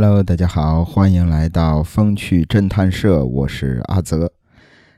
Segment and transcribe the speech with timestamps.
[0.00, 4.32] Hello，大家好，欢迎来到风趣侦探社，我是阿泽。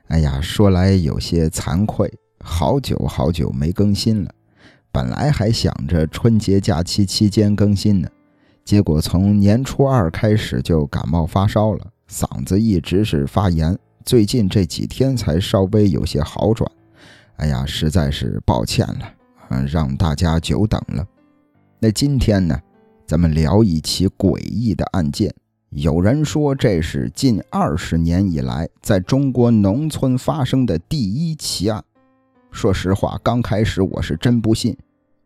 [0.09, 4.29] 哎呀，说来有些惭愧，好久好久没更新了。
[4.91, 8.07] 本来还想着春节假期期间更新呢，
[8.63, 16.71] 结果从年初二开始就感冒发烧了，嗓子一直是发炎，最近这几天才稍微有些好转。
[17.37, 21.03] 哎呀，实在是抱歉了，让大家久等了。
[21.79, 22.55] 那今天呢？
[23.11, 25.35] 咱们聊一起诡异的案件。
[25.71, 31.83] 有人说这是近二十年以来在中国农村发生的第一奇案。
[32.51, 34.77] 说实话，刚开始我是真不信。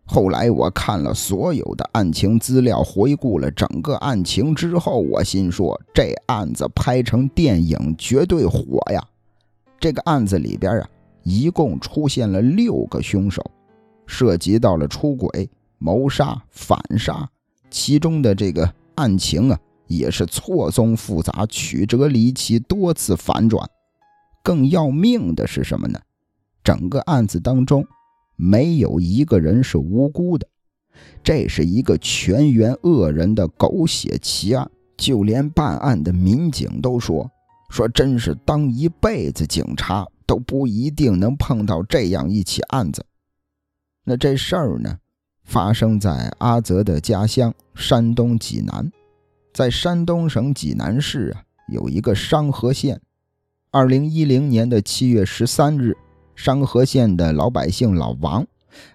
[0.04, 9.08] 后来我看了所有的案情资料，回顾了整个案情之后，我心说这案子拍成电影绝对火呀！
[9.80, 10.90] 这个案子里边啊，
[11.22, 13.46] 一共出现了六个凶手，
[14.08, 17.30] 涉及到了出轨、谋杀、反杀。
[17.76, 23.70] 其中的这个案情啊，也是错综复杂、曲折离奇、多次反转。
[24.42, 26.00] 更要命的是什么呢？
[26.64, 27.86] 整个案子当中，
[28.38, 30.48] 没有一个人是无辜的。
[31.22, 37.30] 这是一个全员恶人的狗血奇案，就连办案的民警都说
[37.70, 43.06] ：“说真是当一辈子警察都不一定能碰到这样一起案子。”
[44.06, 44.98] 那这事儿呢？
[45.46, 48.92] 发生在阿泽的家乡山东济南，
[49.54, 53.00] 在山东省济南市啊，有一个商河县。
[53.72, 55.96] 二零一零年的七月十三日，
[56.36, 58.46] 商河县的老百姓老王，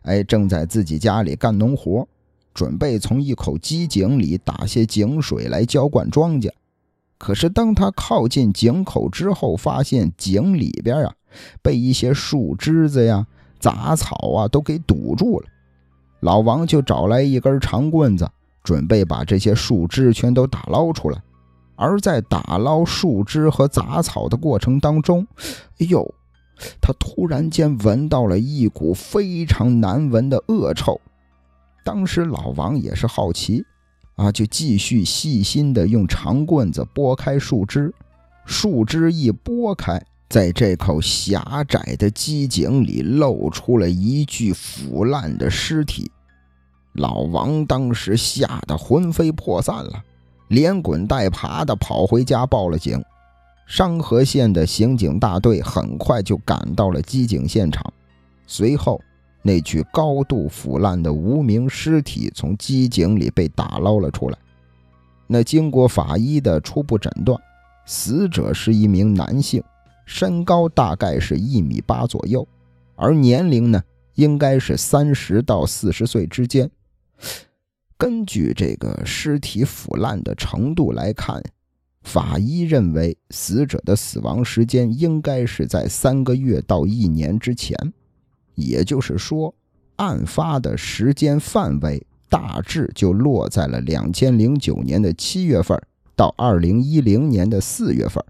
[0.03, 2.07] 哎，正在自己家里干农活，
[2.53, 6.51] 准备从一口机井里打些井水来浇灌庄稼。
[7.17, 11.15] 可是当他靠近井口之后，发现井里边啊，
[11.63, 13.27] 被一些树枝子呀、
[13.59, 15.47] 杂草啊都给堵住了。
[16.21, 18.31] 老王就找来一根长棍子，
[18.63, 21.23] 准备把这些树枝全都打捞出来。
[21.77, 25.27] 而在打捞树枝和杂草的过程当中，
[25.79, 26.15] 哎呦，
[26.81, 31.01] 他突然间闻到了一股非常难闻的恶臭。
[31.83, 33.65] 当时老王也是好奇，
[34.17, 37.95] 啊，就继续细心的用长棍子拨开树枝。
[38.45, 40.03] 树枝一拨开。
[40.31, 46.09] 在这口狭窄的机井里，露出了一具腐烂的尸体。
[46.93, 50.05] 老王当时吓得魂飞魄散了，
[50.47, 53.03] 连滚带爬的跑回家报了警。
[53.67, 57.93] 商河县的刑警大队很快就赶到了机井现场。
[58.47, 59.01] 随后，
[59.43, 64.39] 那具高度腐烂的无名尸体从机井里被打捞了出来。
[65.27, 67.37] 那经过法医的初步诊断，
[67.85, 69.61] 死者是一名男性。
[70.11, 72.47] 身高大概是一米八左右，
[72.97, 73.81] 而年龄呢，
[74.17, 76.69] 应该是三十到四十岁之间。
[77.97, 81.41] 根据这个尸体腐烂的程度来看，
[82.03, 87.79] 法医认为死者的死亡时间应该是在三个月到一年之前，
[88.57, 89.55] 也就是说，
[89.95, 95.81] 案发的时间范围大致就落在了两千零九年的七月份
[96.17, 98.23] 到二零一零年的四月份。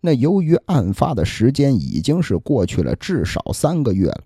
[0.00, 4.22] 那由于案发的时间已经是过去了至少三个月了，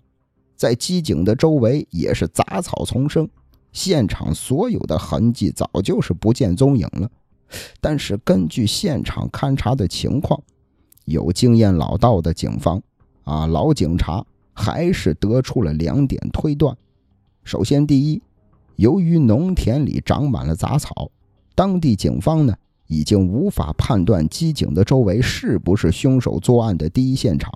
[0.55, 3.27] 在机井的周围也是杂草丛生，
[3.71, 7.09] 现场所有的痕迹早就是不见踪影了。
[7.81, 10.39] 但是根据现场勘查的情况，
[11.05, 12.81] 有经验老道的警方
[13.23, 14.23] 啊老警察
[14.53, 16.77] 还是得出了两点推断：
[17.43, 18.21] 首先，第一，
[18.75, 21.09] 由于农田里长满了杂草，
[21.55, 22.55] 当地警方呢。
[22.93, 27.51] 已经无法判断机井的周围是不是凶手作案的第一现场，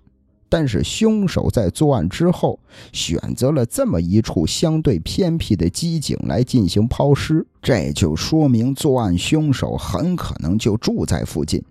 [0.50, 2.59] 但是凶手在作案之后
[2.92, 11.64] 选择了这么一处相对偏僻的机井来进行抛尸，这就说明作案凶手很可能就住在附近，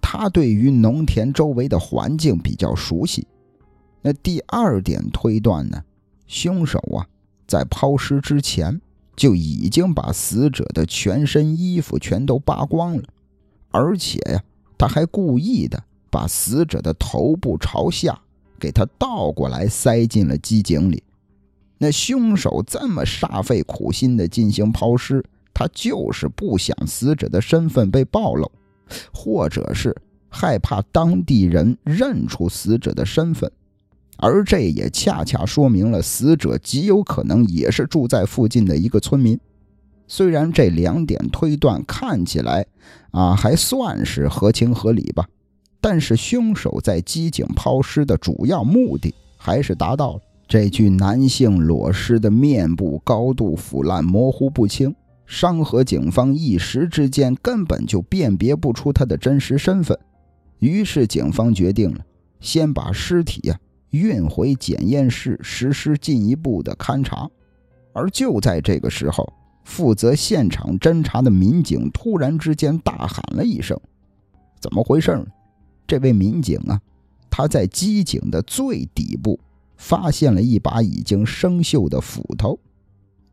[0.00, 3.26] 他对于农田周围的环境比较熟悉。
[4.02, 5.82] 那第二点推断呢？
[6.26, 7.06] 凶手啊，
[7.46, 8.80] 在抛尸之前。
[9.14, 13.02] 就已经把死者的全身衣服全都扒光了，
[13.72, 14.42] 而且呀，
[14.78, 18.20] 他还故意的把死者的头部朝下，
[18.60, 21.02] 给他倒过来塞进了机井里。
[21.78, 28.48] 那凶手这么煞费苦心的进行抛尸，他就是不想死者的身份被暴露，
[29.12, 29.96] 或者是
[30.28, 33.50] 害怕当地人认出死者的身份。
[34.18, 39.36] 而这也恰恰说明了死者极有可能也是住在附近的一个村民。
[40.14, 42.66] 虽然这两点推断看起来
[43.12, 45.26] 啊还算是合情合理吧，
[45.80, 50.20] 但是凶手在机井抛尸的主要目的还是达到了。
[50.46, 54.94] 这具男性裸尸的面部高度腐烂、模糊不清，
[55.24, 59.98] 商河警方一时之间根本就辨别不出他的真实身份，
[60.58, 62.04] 于是警方决定了
[62.38, 63.58] 先把尸体呀
[63.92, 67.30] 运回检验室实施进一步的勘查。
[67.94, 69.26] 而就在这个时候，
[69.64, 73.78] 负责现场侦查的民警突然之间大喊了一声
[74.60, 75.24] ：“怎么回事？”
[75.86, 76.80] 这位民警啊，
[77.30, 79.38] 他在机井的最底部
[79.76, 82.58] 发现了一把已经生锈的斧头，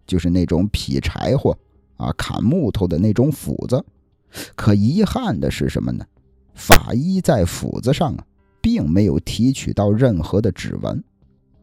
[0.06, 1.58] 就是那种劈柴火
[1.98, 3.84] 啊、砍木头的那种斧子。
[4.56, 6.06] 可遗憾的是什么呢？
[6.54, 8.25] 法医在斧子上啊，
[8.62, 11.04] 并没有提取到任何的指纹。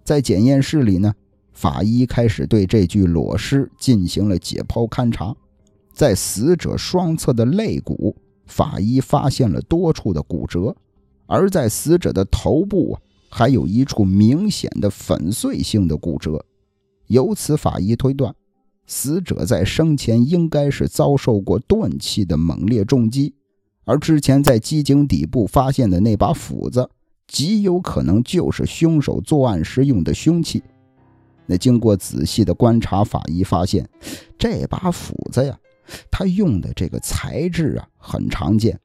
[0.03, 1.15] 在检验室里呢。
[1.56, 5.35] 法医开始对这具裸尸进行了解剖勘查，
[5.94, 8.14] 在死者双侧的肋骨，
[8.44, 10.76] 法医发现了多处的骨折，
[11.25, 13.00] 而在死者的头部啊，
[13.31, 16.44] 还有一处明显的粉碎性的骨折。
[17.06, 18.35] 由此，法医推断，
[18.87, 23.32] 死者在生前应该是遭受过钝器的猛烈重击，
[23.87, 26.91] 而之前在机井底部发现的那把斧子，
[27.26, 30.62] 极有可能就是凶手作案时用的凶器。
[31.47, 33.89] 那经过仔细的观察，法医发现，
[34.37, 35.59] 这把斧子呀，
[36.11, 38.79] 它用的这个材质啊很常见，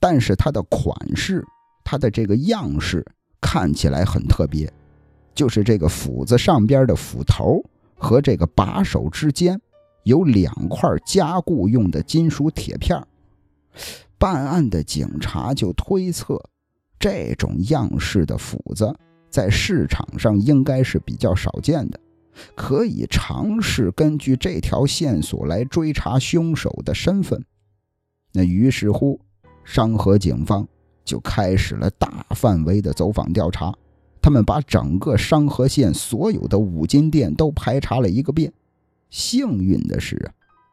[0.00, 1.44] 但是它的款式、
[1.84, 3.04] 它的这个样式
[3.40, 4.72] 看起来很特别，
[5.34, 7.62] 就是这个斧子上边的斧头
[7.94, 9.60] 和这个把手之间
[10.04, 13.00] 有两块加固用的金属铁片。
[14.18, 16.42] 办案的警察就推测，
[16.98, 18.92] 这种样式的斧子。
[19.30, 22.00] 在市场上应该是比较少见的，
[22.54, 27.44] 可以尝试根据这条线索来追查凶手的身份。
[28.32, 29.20] 那于是乎，
[29.64, 30.66] 商河警方
[31.04, 33.74] 就开始了大范围的走访调查。
[34.20, 38.52] 他们把整个商河县所有的五金店都排查了一个遍。
[39.10, 40.32] 幸运的是啊，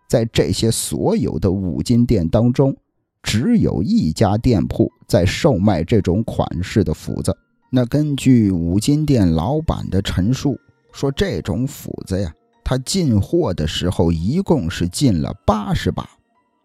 [0.09, 2.75] 在这些所有的五金店当中，
[3.21, 7.37] 只有一家店铺在售卖这种款式的斧子。
[7.69, 10.57] 那根据五金店老板的陈述
[10.93, 12.31] 说，这种斧子呀，
[12.63, 16.09] 他进货的时候一共是进了八十把，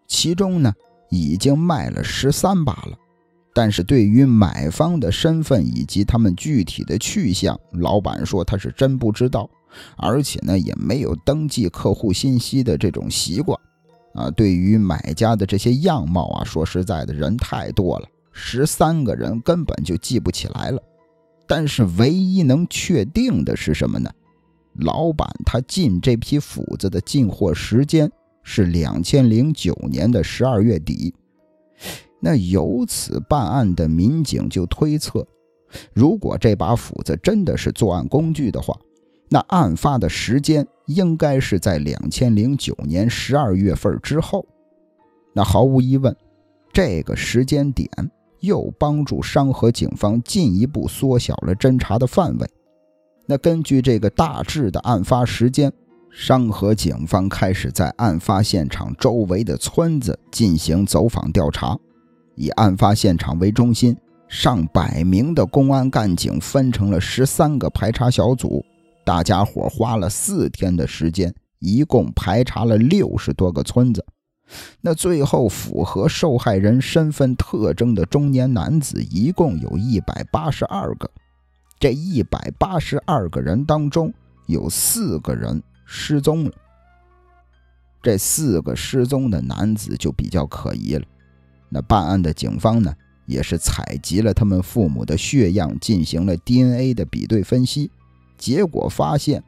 [0.07, 0.73] 其中呢
[1.09, 2.97] 已经卖了十三把了。
[3.53, 9.49] 但是对于买方的身份以及他们具体的去向，老板说他是真不知道，
[9.97, 13.59] 而且呢也没有登记客户信息的这种习惯。
[14.13, 20.81] 啊，对于买家的这些样貌啊，说实在的，人太多了，十三个人根本就记不起来了。
[21.47, 24.09] 但是唯一能确定的是什么呢？
[24.75, 28.09] 老板他进这批斧子的进货时间
[28.41, 31.13] 是两千零九年的十二月底。
[32.21, 35.27] 那由此办案的民警就推测，
[35.93, 38.79] 如果这把斧子真的是作案工具的话，
[39.29, 44.45] 那案发的时间应该是在两千零九年十二月份之后。
[45.33, 46.15] 那毫无疑问，
[46.71, 47.89] 这个时间点。
[48.41, 52.47] 又帮助商河警方进一步缩小了侦查的范围。
[53.25, 55.71] 那根据这个大致的案发时间，
[56.11, 61.77] 商河警方开始在案发现场周围的村子进行走访调查。
[62.35, 63.95] 以案发现场为中心，
[64.27, 68.63] 上百名的公安干警分成了十三个排查小组，
[69.05, 74.03] 大家伙花了四天的时间，一共排查了六十多个村子。
[74.81, 81.09] 那最后符合受害人身份特征的中年男子一共有一百八十二个，
[81.79, 84.13] 这一百八十二个人当中
[84.47, 86.51] 有四个人失踪了。
[88.03, 91.05] 这四个失踪的男子就比较可疑了。
[91.69, 92.93] 那办案的警方呢，
[93.27, 97.91] 也是采集了他们父母的血样，进行了 DNA 的比对分析，
[98.37, 99.43] 结果发现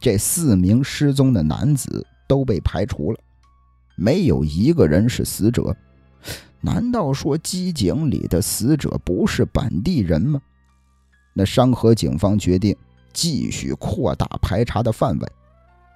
[0.00, 3.18] 这四名失踪的男子都被排除了。
[4.00, 5.76] 没有一个人是死者，
[6.62, 10.40] 难道说机井里的死者不是本地人吗？
[11.34, 12.74] 那商河警方决定
[13.12, 15.28] 继续扩大排查的范围，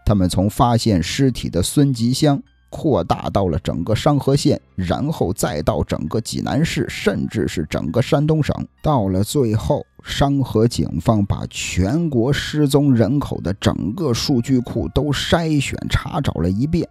[0.05, 8.55] 他们从发现尸体的孙集乡扩大到了整个商河县，然后再到整个济南市，甚至是整个山东省。
[8.83, 16.87] 到了最后，商河警方把全国失踪人口的整个数据库都筛选查找了一遍。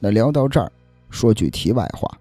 [0.00, 0.72] 那聊到这儿，
[1.10, 2.18] 说句题外话，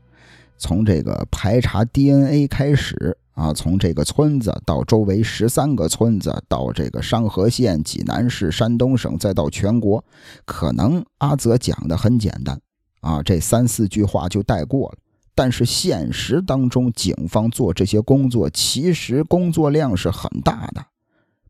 [0.58, 10.04] 从这个排查 DNA 开始啊，从这个村子到周围十三个村子，到这个商河县、济南市、山东省，再到全国，
[10.44, 12.60] 可能阿泽讲的很简单
[13.00, 14.98] 啊，这三四句话就带过了。
[15.34, 20.86] 但是现实当中，警方做这些工作，其实工作量是很大的，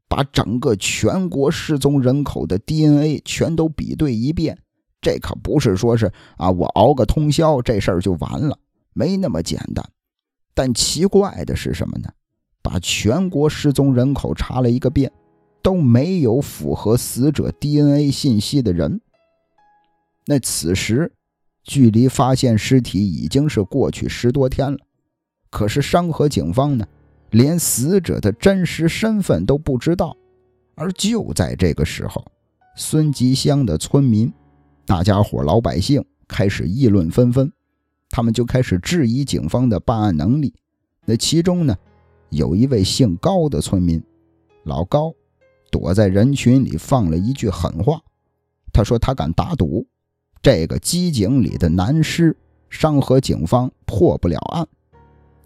[0.07, 4.59] 把整个全国失踪人口的 DNA 全都比对一遍。
[5.01, 8.57] 这可不是说是啊，我熬个通宵这事儿就完了，
[8.93, 9.83] 没那么简单。
[10.53, 12.09] 但奇怪的是什么呢？
[12.61, 15.09] 把全国失踪人口查了一个遍，
[15.61, 18.99] 都没有符合死者 DNA 信息的人。
[20.25, 21.13] 那此时，
[21.63, 24.77] 距离发现尸体已经是过去十多天了。
[25.49, 26.85] 可是商河警方呢，
[27.29, 30.15] 连死者的真实身份都不知道。
[30.75, 32.23] 而就在这个时候，
[32.75, 34.31] 孙集乡的村民。
[34.89, 37.53] 大家伙老百姓开始议论纷纷，
[38.09, 40.51] 他们就开始质疑警方的办案能力。
[41.05, 41.77] 那其中呢，
[42.29, 44.03] 有一位姓高的村民，
[44.63, 45.13] 老高，
[45.69, 48.01] 躲在人群里放了一句狠话。
[48.73, 49.85] 他说：“他敢打赌，
[50.41, 52.35] 这个机井里的男尸，
[52.71, 54.67] 商河警方破不了案。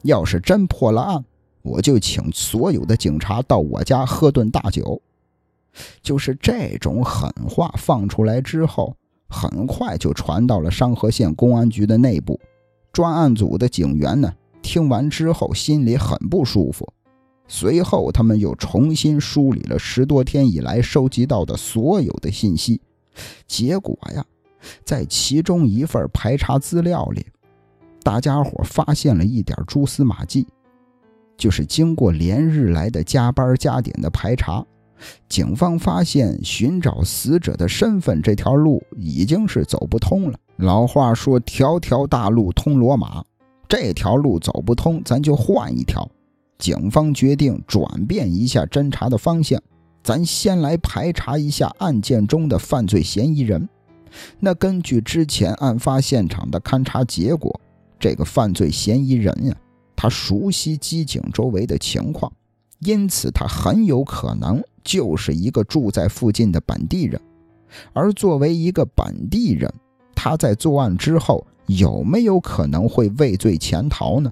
[0.03, 1.25] 要是真破了案，
[1.63, 5.01] 我就请所有的警察到我家喝顿大酒。”
[6.01, 8.95] 就是这种狠话放出来之后。
[9.33, 12.39] 很快就传到了商河县公安局的内部，
[12.91, 16.87] 专案组的警员呢，听完之后心里很不舒服。
[17.47, 22.79] 随后，他们又重新梳理了十多天以来收集到的所有的信息，
[23.45, 24.23] 结果呀，
[24.85, 27.25] 在其中一份排查资料里，
[28.01, 30.47] 大家伙发现了一点蛛丝马迹，
[31.35, 34.65] 就是经过连日来的加班加点的排查。
[35.27, 40.37] 警方发现，寻找死者的身份这条路已经是走不通了。
[40.57, 43.23] 老话说：“条条大路通罗马。”
[43.67, 46.07] 这条路走不通，咱就换一条。
[46.59, 49.59] 警方决定转变一下侦查的方向，
[50.03, 53.67] 咱先来排查一下案件中的犯罪嫌疑人。
[54.39, 57.59] 那根据之前案发现场的勘查结果，
[57.99, 59.55] 这个犯罪嫌疑人呀，
[59.95, 62.31] 他熟悉机井周围的情况，
[62.79, 64.63] 因此他很有可能。
[64.83, 67.19] 就是一个住在附近的本地人，
[67.93, 69.73] 而作为一个本地人，
[70.15, 74.31] 他在作案之后有没有可能会畏罪潜逃呢？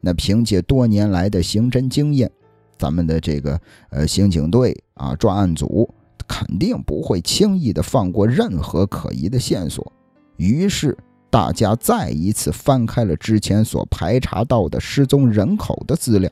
[0.00, 2.30] 那凭借多年来的刑侦经验，
[2.76, 3.60] 咱们的这个
[3.90, 5.88] 呃刑警队啊专案组
[6.26, 9.92] 肯定不会轻易的放过任何可疑的线索。
[10.36, 10.96] 于是
[11.30, 16.30] 大家再一次翻开了之前所排查到的失踪人口的资料，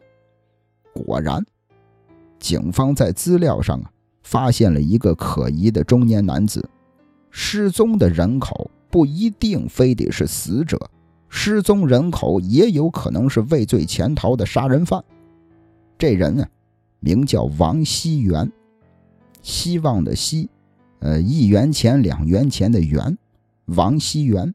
[0.92, 1.44] 果然。
[2.40, 3.90] 警方在资料上啊
[4.22, 6.68] 发现了一个可疑的中年男子。
[7.30, 10.90] 失踪的人口不一定非得是死者，
[11.28, 15.04] 失踪人口也有可能是畏罪潜逃的杀人犯。
[15.96, 16.44] 这人呢，
[16.98, 18.50] 名叫王熙元，
[19.42, 20.48] 希望的希，
[20.98, 23.16] 呃，一元钱两元钱的元，
[23.66, 24.52] 王熙元。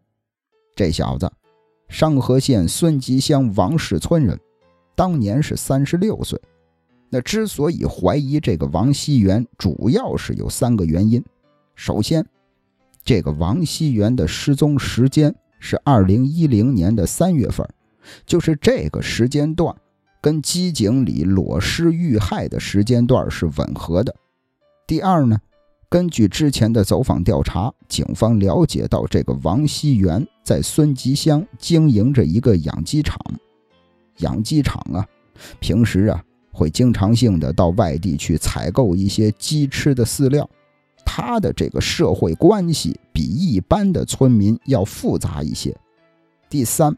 [0.76, 1.32] 这小子，
[1.88, 4.38] 上河县孙集乡王氏村人，
[4.96, 6.38] 当年是三十六岁。
[7.10, 11.24] 那之所以怀疑这个王熙元，主要是有三个原因。
[11.76, 12.26] 首先，
[13.04, 17.68] 这个王熙元的失踪时间是二零一零年的三月份，
[18.26, 19.74] 就是这个时间段
[20.22, 24.14] 跟机井里裸尸遇害的时间段是吻合的。
[24.88, 25.40] 第二呢，
[25.90, 33.18] 根据之前的走访调查，警方了解到这个王熙元在孙集乡经营着一个养鸡场，
[34.18, 35.08] 养鸡场啊，
[35.60, 36.24] 平时啊。
[36.56, 40.50] 会经常性的到外地去采购一些鸡吃的饲料，
[41.06, 45.76] 他的这个社会关系比一般的村民要复杂一些。
[46.50, 46.96] 第三，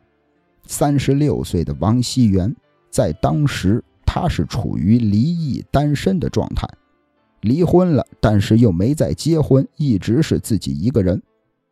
[0.67, 2.55] 三十六岁的王熙元
[2.91, 6.67] 在当时他是处于离异单身的状态，
[7.41, 11.19] 离婚了，但是又没再结婚，一直是自己一个人，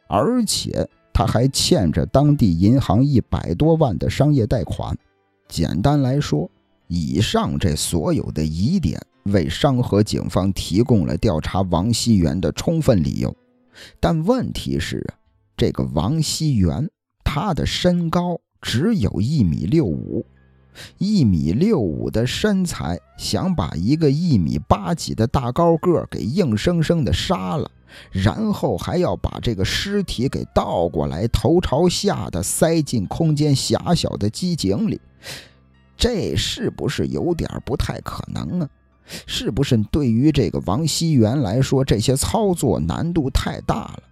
[0.07, 4.97] 而且他还欠着当地银行一百多万的商业贷款。
[5.47, 6.49] 简单来说。
[6.87, 13.35] 以上这所有的疑点，为商河警方提供了调查王熙元的充分理由。
[13.99, 15.05] 但问题是，
[15.57, 16.89] 这个王熙元
[17.23, 20.25] 他的身高只有一米六五，
[20.97, 27.69] 一米六五的身材，想把一个一米八几的大高个给硬生生的杀了，
[28.11, 35.01] 然后还要把这个尸体给倒过来，头朝下的塞进空间狭小的机井里。
[35.97, 38.69] 这是不是有点不太可能啊？
[39.27, 44.03] 是不是对于这个王熙元来说，这些操作难度太大了？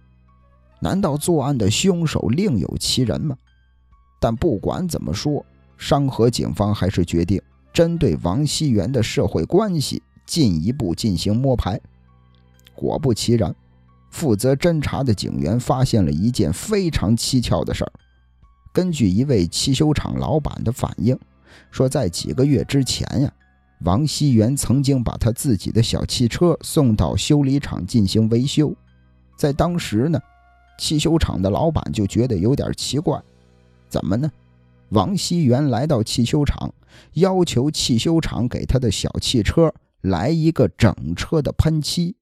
[0.80, 3.36] 难道作案的凶手另有其人吗？
[4.20, 5.44] 但不管怎么说，
[5.76, 11.80] 商河警方还是决定针对王熙元的社会关系进一步进行摸排。
[12.74, 13.54] 果不其然，
[14.10, 17.92] 负责侦查的警员发现了一件非常蹊跷的事儿。
[18.72, 21.18] 根据一位汽修厂老板的反映。
[21.70, 23.32] 说，在几个月之前呀，
[23.80, 28.74] 王熙元曾经把他自己的小汽车送到修理厂进行维修。
[29.36, 30.20] 在当时呢，
[30.78, 33.20] 汽修厂的老板就觉得有点奇怪，
[33.88, 34.30] 怎么呢？
[34.90, 36.72] 王熙元来到汽修厂，
[37.14, 42.14] 要求汽修厂给他的小汽车来一个整车的喷漆。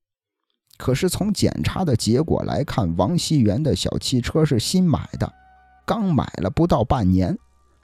[0.79, 5.31] 可是从检查的结果来看，王熙元的小汽车是新买的，
[5.85, 7.37] 刚买了不到半年，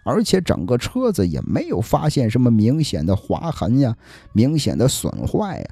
[0.09, 3.95] 而且整个车子也没有发现什么明显的划痕呀、
[4.33, 5.69] 明显的损坏呀。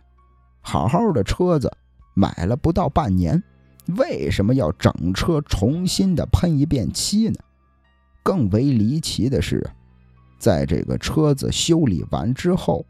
[0.60, 1.72] 好好的车子
[2.12, 3.42] 买了不到半年，
[3.96, 7.36] 为什么要整车重新的喷一遍漆呢？
[8.22, 9.66] 更为离奇的是，
[10.38, 12.84] 在这个车子修理完之后，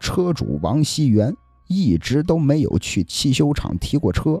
[0.00, 1.34] 车主王熙元
[1.66, 4.38] 一直都没有去汽修厂提过车，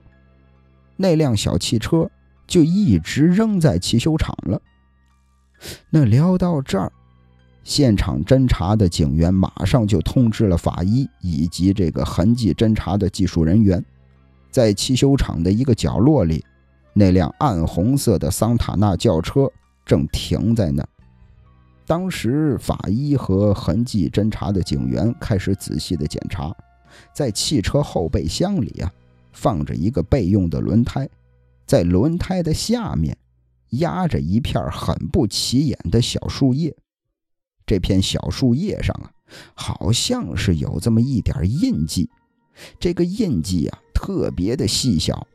[0.94, 2.10] 那辆小汽车
[2.46, 4.60] 就一直扔在汽修厂了。
[5.90, 6.90] 那聊到这儿。
[7.62, 13.84] 现场侦查的警员马上就通知了法医以及这个痕迹侦查的技术人员，
[14.50, 16.44] 在汽修厂的一个角落里，
[16.94, 19.50] 那辆暗红色的桑塔纳轿车
[19.84, 20.88] 正停在那儿。
[21.86, 26.54] 当时，法医和痕迹侦查的警员开始仔细的检查，
[27.12, 28.90] 在汽车后备箱里啊，
[29.32, 31.08] 放着一个备用的轮胎，
[31.66, 33.16] 在轮胎的下面
[33.70, 36.76] 压着一片很不起眼的小树叶。
[37.66, 39.10] 这片小树叶上啊，
[39.54, 42.08] 好像是有这么一点印记。
[42.78, 45.26] 这个印记啊，特别的细小，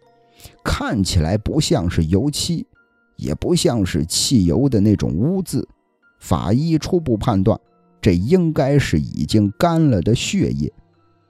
[0.64, 2.68] 看起来不像是油漆，
[3.16, 5.68] 也不像是汽油的那种污渍。
[6.20, 7.60] 法医初步判断，
[8.02, 10.72] 这应该是已经干了的血液。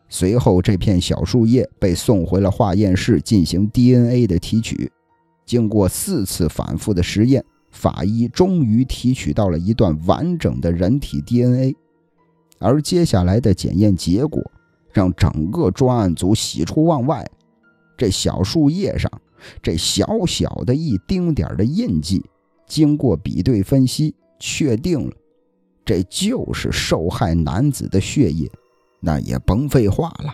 [0.10, 4.92] 随后，这片小树叶被送回了化验室进行 DNA 的提取。
[5.46, 7.44] 经过四次反复的实验。
[7.72, 11.76] 法医终于提取到了一段完整的人体 DNA，
[12.58, 14.42] 而接下来的检验结果
[14.94, 17.30] 让整个专案组喜出望外。
[17.98, 19.12] 这小树叶上
[19.62, 22.24] 这小小的一丁点的印记，
[22.66, 25.14] 经过比对分析，确定了
[25.84, 28.50] 这就是受害男子的血液。
[29.02, 30.34] 那也甭废话了，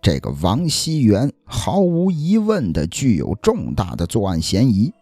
[0.00, 4.92] 这个王熙元毫无疑问的具有重大的作案嫌疑。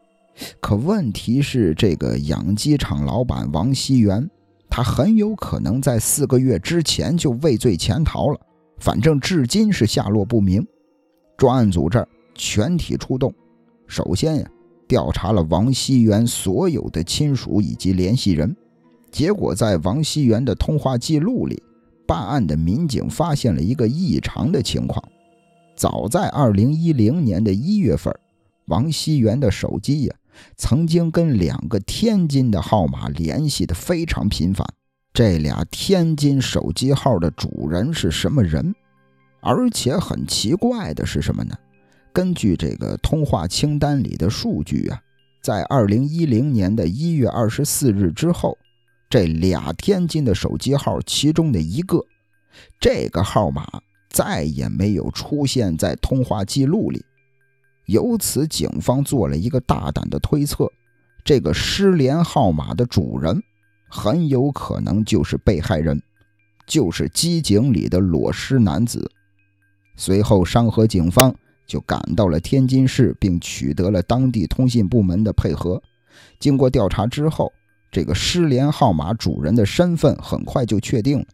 [0.60, 4.28] 可问题是，这个养鸡场老板王熙元，
[4.68, 8.40] 他很有可能在四个月之前就畏罪潜逃了，
[8.78, 10.66] 反正至今是下落不明。
[11.36, 13.32] 专案组这儿全体出动，
[13.86, 14.50] 首先呀，
[14.88, 18.54] 调查了王熙元所有的亲属以及联系人，
[19.10, 21.62] 结果在王熙元的通话记录里，
[22.06, 25.02] 办案的民警发现了一个异常的情况。
[25.74, 28.14] 早在二零一零年的一月份，
[28.66, 30.14] 王熙元的手机呀。
[30.58, 34.66] 曾经跟两个天津的号码联系的非常频繁，
[35.14, 38.74] 这俩天津手机号的主人是什么人？
[39.40, 41.56] 而且很奇怪的是什么呢？
[42.12, 45.00] 根据这个通话清单里的数据啊，
[45.42, 48.58] 在二零一零年的一月二十四日之后，
[49.08, 52.04] 这俩天津的手机号其中的一个，
[52.80, 53.64] 这个号码
[54.08, 57.04] 再也没有出现在通话记录里。
[57.86, 60.68] 由此，警方做了一个大胆的推测：
[61.24, 63.40] 这个失联号码的主人
[63.88, 66.02] 很有可能就是被害人，
[66.66, 69.08] 就是机井里的裸尸男子。
[69.96, 71.32] 随后，商河警方
[71.64, 75.80] 就赶到了天津市，并取得了当地通信部门的配合。
[76.40, 77.52] 经过调查之后，
[77.96, 81.24] 这个失联号码主人的身份很快就确定了。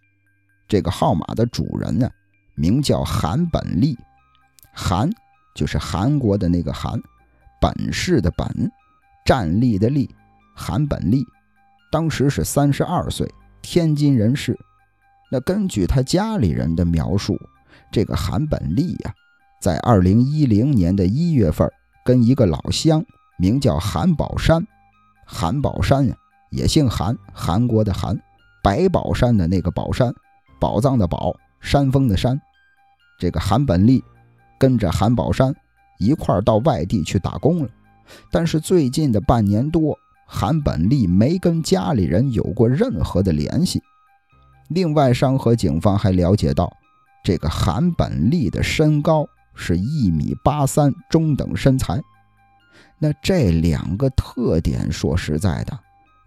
[0.69, 2.09] 这个号码的主人呢，
[2.55, 3.99] 名叫韩本利，
[4.73, 5.11] 韩。
[5.57, 7.03] 就是韩国的那个韩，
[7.61, 8.47] 本市的本，
[9.25, 10.09] 站立的立，
[10.55, 11.27] 韩本利，
[11.91, 13.29] 当时是三十二岁，
[13.61, 14.57] 天津人士。
[15.33, 17.37] 那根据他家里人的描述，
[17.91, 19.13] 这个韩本利呀，
[19.61, 21.69] 在二零一零年的一月份，
[22.05, 23.05] 跟一个老乡
[23.37, 24.65] 名叫韩宝山，
[25.27, 26.17] 韩宝山呀，
[26.53, 28.17] 也姓韩，韩国的韩，
[28.63, 30.15] 白宝山的那个宝山，
[30.61, 32.41] 宝藏的宝，山峰的山，
[33.19, 34.05] 这个韩本利。
[34.59, 35.53] 跟着韩宝山
[35.99, 37.69] 一块儿到外地去打工了，
[38.31, 43.83] 但是最近的半年多，韩本利没跟家里人有过任何的联系。
[44.69, 46.73] 另外，商河警方还了解到，
[47.25, 52.01] 这个韩本利的身高是一米八三，中等身材。
[53.01, 55.77] 那这两个特点，说实在的，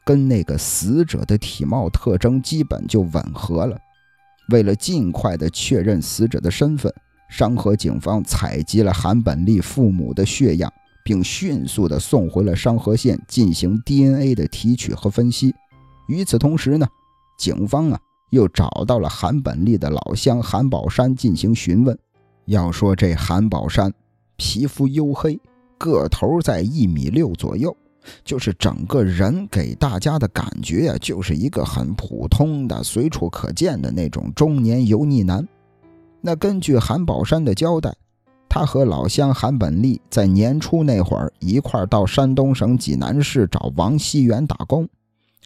[0.05, 3.77] 跟那个死者的体貌特征基本就吻合了。
[4.49, 6.93] 为了尽快的确认死者的身份。
[7.27, 10.71] 商河警方采集了韩本利父母的血样，
[11.03, 15.53] 并迅速的送回了商河县进行 DNA 的提取和分析。
[16.07, 16.87] 与此同时呢，
[17.35, 21.97] 警方啊又找到了韩本利的老乡韩宝山进行询问。
[22.45, 23.91] 要说这韩宝山
[24.37, 25.41] 皮肤黝黑，
[25.79, 27.75] 个头在一米六左右，
[28.23, 35.47] 就是整个人给大家的感觉啊，就是一个很普通的、随处可见的那种中年油腻男。
[36.21, 37.93] 那根据韩宝山的交代，
[38.49, 44.87] 他和老乡韩本利在年初那会儿一块到山东省济南市找王熙元打工。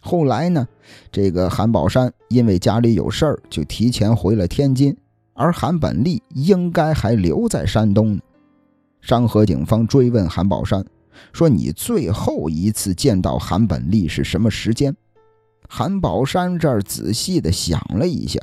[0.02, 0.66] 后来呢，
[1.12, 4.96] 这个韩宝山因为家里有事儿，就提前回了天津，
[5.34, 8.20] 而韩本利应该还留在山东呢。
[9.02, 10.84] 商河警方追问韩宝山
[11.32, 14.94] 说：“你最后一次见到韩本利是什么时间？”
[15.68, 18.40] 韩宝山这儿仔细的想了一下，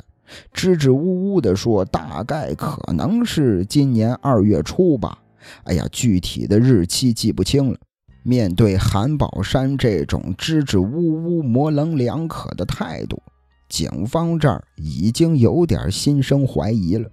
[0.52, 5.18] 支支吾吾的说：“大概可能是今年二月初吧。”
[5.64, 7.78] 哎呀，具体的日期记不清了。
[8.22, 13.22] 面对韩宝山这种支支吾吾、模棱两可的态度，
[13.68, 17.08] 警方这儿已经有点心生怀疑了。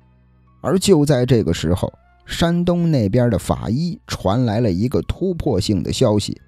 [0.61, 1.91] 而就在这个时候，
[2.25, 6.41] 山东那边的法医传来了一个突破性的消息：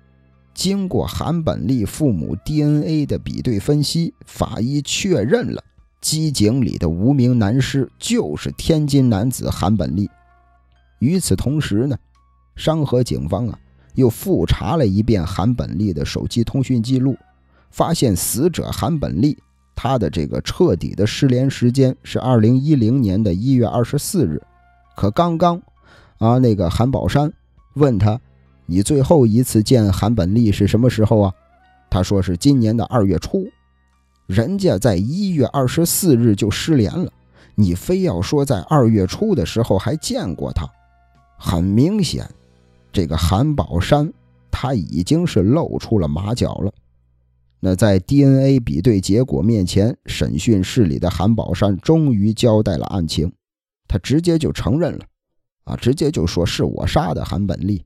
[0.54, 5.64] 经过韩本利父母 DNA 的比对分析，法医确认了
[6.02, 10.10] 机井里的无名男尸就是天津男子韩本利。
[11.00, 11.96] 与此同时呢，
[12.56, 13.60] 商河警方啊
[13.94, 17.16] 又复查了一遍韩本利的手机通讯记录，
[17.70, 19.38] 发现死者韩本利
[19.76, 24.42] 他的这个彻底的失联时间是二零一零年的一月二十四日。
[24.98, 25.62] 可刚刚，
[26.18, 27.32] 啊，那个韩宝山
[27.76, 28.20] 问他
[28.66, 31.32] ：“你最后一次见韩本利是什么时候啊？”
[31.88, 33.48] 他说是今年的二月初。
[34.26, 37.12] 人家在一月二十四日就失联了，
[37.54, 40.68] 你非要说在二月初的时候还见过他，
[41.38, 42.28] 很明显，
[42.92, 44.12] 这个韩宝山
[44.50, 46.74] 他已经是露出了马脚了。
[47.60, 53.32] 那在 DNA 比对结果面前，审讯室里的韩宝山终于交代了案情。
[53.88, 55.06] 他直接就承认了，
[55.64, 57.86] 啊，直接就说是我杀的韩本利，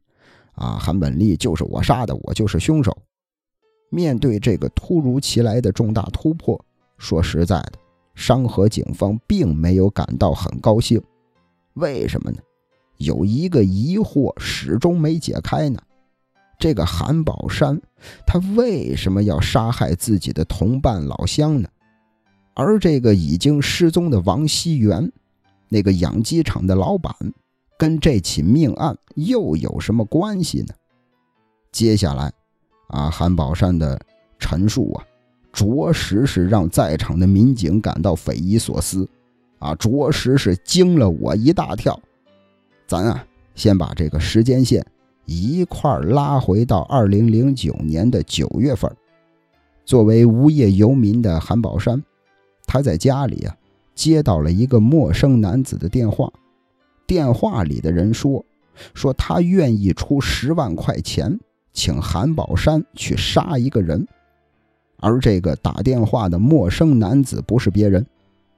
[0.53, 2.97] 啊，韩本利就是我杀的，我就是凶手。
[3.89, 6.59] 面对这个突如其来的重大突破，
[6.97, 7.73] 说实在的，
[8.15, 11.01] 商河警方并没有感到很高兴。
[11.73, 12.37] 为什么呢？
[12.97, 15.81] 有一个疑惑始终没解开呢。
[16.59, 17.81] 这个韩宝山，
[18.27, 21.67] 他为什么要杀害自己的同伴老乡呢？
[22.53, 25.11] 而这个已经失踪的王熙元。
[25.73, 27.15] 那个养鸡场的老板
[27.77, 30.73] 跟这起命案又有什么关系呢？
[31.71, 32.29] 接下来，
[32.89, 33.97] 啊，韩宝山的
[34.37, 35.05] 陈述啊，
[35.53, 39.07] 着实是让在场的民警感到匪夷所思，
[39.59, 41.97] 啊，着实是惊了我一大跳。
[42.85, 44.85] 咱啊，先把这个时间线
[45.23, 48.93] 一块拉回到二零零九年的九月份。
[49.85, 52.03] 作为无业游民的韩宝山，
[52.67, 53.55] 他在家里啊。
[54.01, 56.33] 接到了一个陌生男子的电话，
[57.05, 58.43] 电话里的人说
[58.95, 61.39] ：“说他愿意出十万块钱，
[61.71, 64.07] 请韩宝山去杀一个人。”
[64.97, 68.03] 而这个打电话的陌生男子不是别人，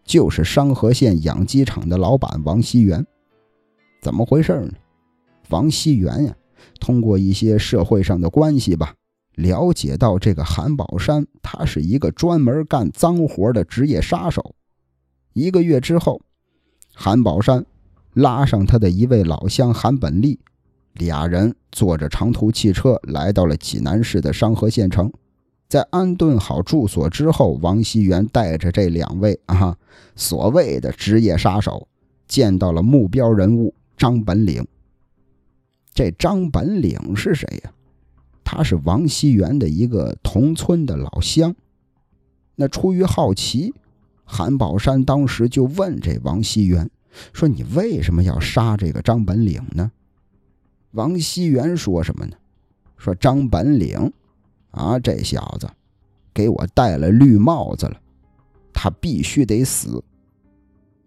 [0.06, 3.06] 就是商河县养鸡场的老板王熙元。
[4.02, 4.72] 怎么回事呢？
[5.50, 6.34] 王熙元呀，
[6.80, 8.96] 通过一些社会上的关系吧，
[9.36, 14.56] 了解到这个韩宝山，他是一个专门干脏活的职业杀手。
[15.34, 16.22] 一个月之后，
[16.94, 17.66] 韩宝山
[18.14, 20.40] 拉上他的一位老乡韩本利，
[20.94, 25.12] 俩人坐着长途汽车来到了济南市的商河县城。
[25.68, 29.76] 在安顿好住所之后，王熙元带着这两位啊
[30.16, 31.88] 所谓的职业杀手，
[32.28, 34.68] 见到了目标人物张本领。
[35.96, 37.72] 这张本领是谁呀？
[38.44, 41.56] 他是王熙元的一个同村的老乡。
[42.56, 43.74] 那出于好奇。
[44.26, 46.90] 韩宝山当时就问这王熙元
[47.34, 49.92] 说：“你为什么要杀这个张本岭呢？”
[50.92, 52.36] 王熙元说什么呢？
[52.98, 54.12] 说张本岭
[54.72, 55.68] 啊，这小子
[56.34, 58.00] 给我戴了绿帽子了，
[58.74, 60.04] 他必须得死。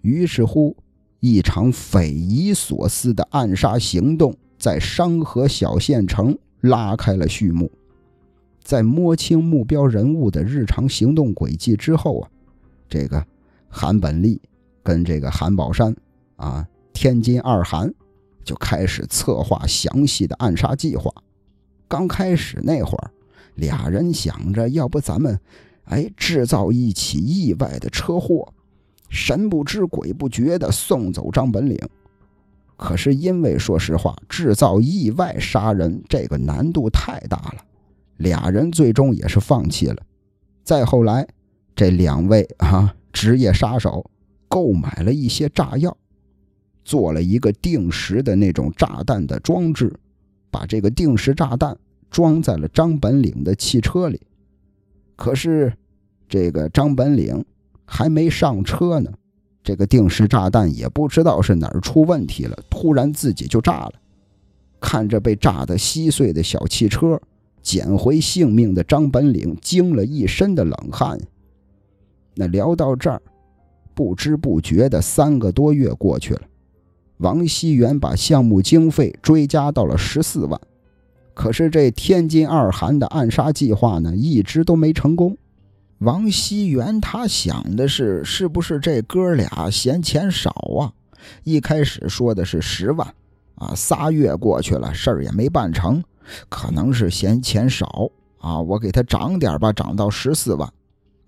[0.03, 0.77] 于是乎，
[1.21, 7.71] 一场匪夷所思的暗杀行动在商河小县城拉开了序幕。
[8.63, 12.31] 在摸清目标人物的日常行动轨迹之后啊。
[12.89, 13.25] 这个
[13.69, 14.41] 韩本利
[14.83, 15.95] 跟这个韩宝山
[16.37, 17.93] 啊，天津二韩
[18.45, 21.13] 就开始策划详细的暗杀计划。
[21.89, 23.11] 刚开始那会儿，
[23.57, 25.39] 俩人想着，要不咱们
[25.85, 28.53] 哎制造一起意外的车祸，
[29.09, 31.77] 神不知鬼不觉的送走张本岭。
[32.77, 37.65] 可是因为说实话，制造意外杀人这个难度太大了，
[38.19, 40.03] 俩人最终也是放弃了。
[40.63, 41.27] 再后来。
[41.77, 44.11] 这两位啊，职业杀手
[44.49, 45.95] 购买了一些炸药，
[46.83, 49.95] 做了一个定时的那种炸弹的装置，
[50.51, 51.77] 把这个定时炸弹
[52.11, 54.19] 装在了张本岭的汽车里。
[55.17, 55.71] 可是，
[56.27, 57.45] 这个张本岭
[57.85, 59.13] 还没上车呢，
[59.63, 63.93] 这个定时炸弹也不知道是哪儿出问题了，突然自己就炸了。
[64.81, 67.21] 看着被炸得稀碎的小汽车，
[67.63, 71.19] 捡回性命的张本岭惊了一身的冷汗。
[72.37, 73.21] 那聊到这儿，
[73.95, 76.43] 不知不觉的三个多月过去了，
[77.17, 80.61] 王熙元把项目经费追加到了十四万。
[81.33, 85.37] 可是这天津二韩的暗杀计划呢，一直都没成功。
[85.99, 90.93] 王熙元他想的是，是不是这哥俩嫌钱少啊？
[91.43, 93.07] 一开始说的是十万，
[93.55, 96.03] 啊，仨月过去了，事儿也没办成，
[96.51, 98.61] 可能是嫌钱少啊。
[98.61, 100.71] 我给他涨点吧，涨到十四万。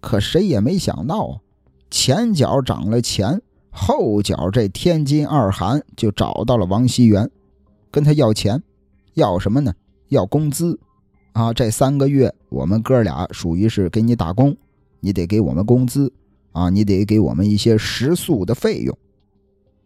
[0.01, 1.41] 可谁也没想到啊，
[1.91, 7.31] 前脚涨了钱，后脚这天津二韩就找到了王熙元，
[7.91, 8.63] 跟他要钱，
[9.15, 9.75] 要什么呢？
[10.09, 10.79] 要工资，
[11.33, 14.57] 啊，这三个月我们哥俩属于是给你打工，
[15.01, 16.13] 你得给我们工资，
[16.53, 18.97] 啊，你得给我们一些食宿的费用。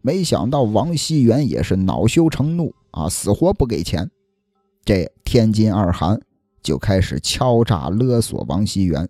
[0.01, 4.09] 没想到王熙元也是恼羞成怒，啊，死活不给钱。
[4.85, 6.19] 这天津二韩
[6.61, 9.07] 就开始敲诈勒索王熙元，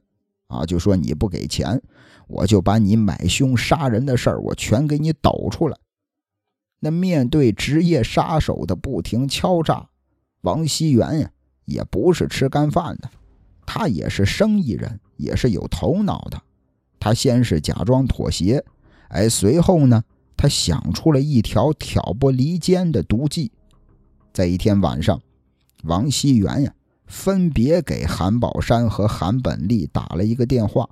[0.53, 1.81] 啊，就说你不给钱，
[2.27, 5.77] 我就把你买凶杀人的事儿我全给你抖出来。
[6.79, 9.89] 那面对职业杀手的不停敲诈。
[10.41, 11.31] 王熙元呀，
[11.65, 13.09] 也不是吃干饭的，
[13.65, 16.41] 他也是生意人，也是有头脑的。
[16.99, 18.63] 他先是假装妥协，
[19.07, 20.03] 哎，随后呢，
[20.35, 23.51] 他想出了一条挑拨离间的毒计。
[24.33, 25.21] 在一天晚上，
[25.83, 26.73] 王熙元呀，
[27.13, 30.89] 分别给韩宝山和韩本利打了一个电话。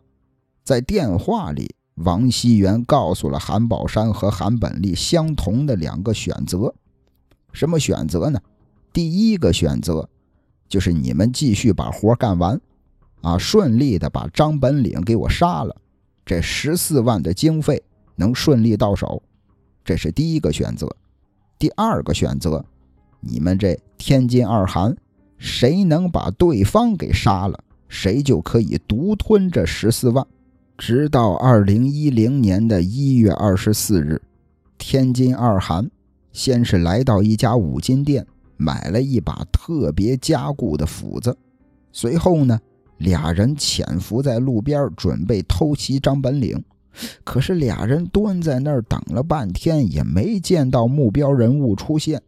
[0.63, 6.75] 在电话里，王熙元告诉了韩宝山和韩本利相同的两个选择，
[7.51, 8.39] 什么选择呢？
[8.93, 10.07] 第一个选择，
[10.69, 12.62] 就是你们继续把活干完，
[13.21, 15.75] 啊，顺利的把张本岭给我杀了，
[16.23, 17.81] 这十四万的经费
[18.15, 19.23] 能顺利到手，
[19.84, 20.95] 这是第一个选择。
[21.57, 22.63] 第二个选择，
[23.21, 24.95] 你们这天津二韩，
[25.41, 30.23] 谁能把对方给杀了，谁就可以独吞这十四万。
[30.77, 34.21] 直到二零一零年的一月二十四日，
[34.77, 35.89] 天津二韩
[36.32, 38.25] 先是来到一家五金店。
[38.56, 41.36] 买了一把特别加固的斧子，
[41.91, 42.60] 随后呢，
[42.99, 46.63] 俩人潜伏在路边，准备偷袭张本岭。
[47.23, 52.21] 可是俩人蹲在那儿等了半天，也没见到目标人物出现。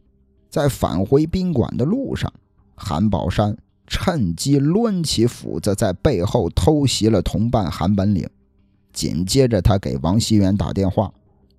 [0.49, 2.33] 在返回宾馆的路上，
[2.75, 3.57] 韩宝山
[3.87, 8.27] 趁机抡起斧子，在背后偷袭了同伴韩本领。
[8.91, 11.13] 紧接着，他给王熙元打电话，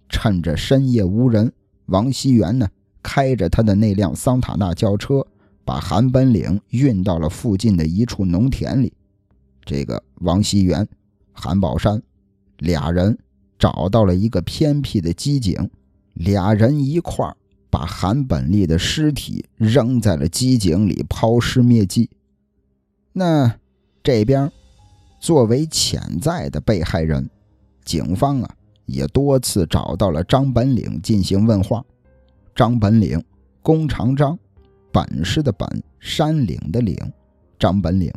[0.09, 1.53] 趁着深夜无人，
[1.87, 2.69] 王熙元呢？
[3.03, 5.27] 开着他的那辆桑塔纳轿车，
[5.63, 8.93] 把韩本领运到了附近的一处农田里。
[9.65, 10.89] 这个王熙元、
[11.33, 12.03] 韩宝山
[12.59, 13.19] 俩人
[13.59, 15.69] 找到了一个偏僻的机井，
[16.15, 17.37] 俩人一块儿
[17.75, 22.09] 把韩本利的尸体扔在了机井里，抛尸灭迹。
[23.13, 23.53] 那
[24.01, 24.49] 这边
[25.19, 27.29] 作为潜在的被害人，
[27.85, 28.55] 警方啊
[28.87, 31.85] 也多次找到了张本岭进行问话。
[32.55, 33.21] 张本岭，
[33.61, 34.39] 弓长张，
[34.93, 36.97] 本事的本，山岭的岭，
[37.59, 38.13] 张本岭，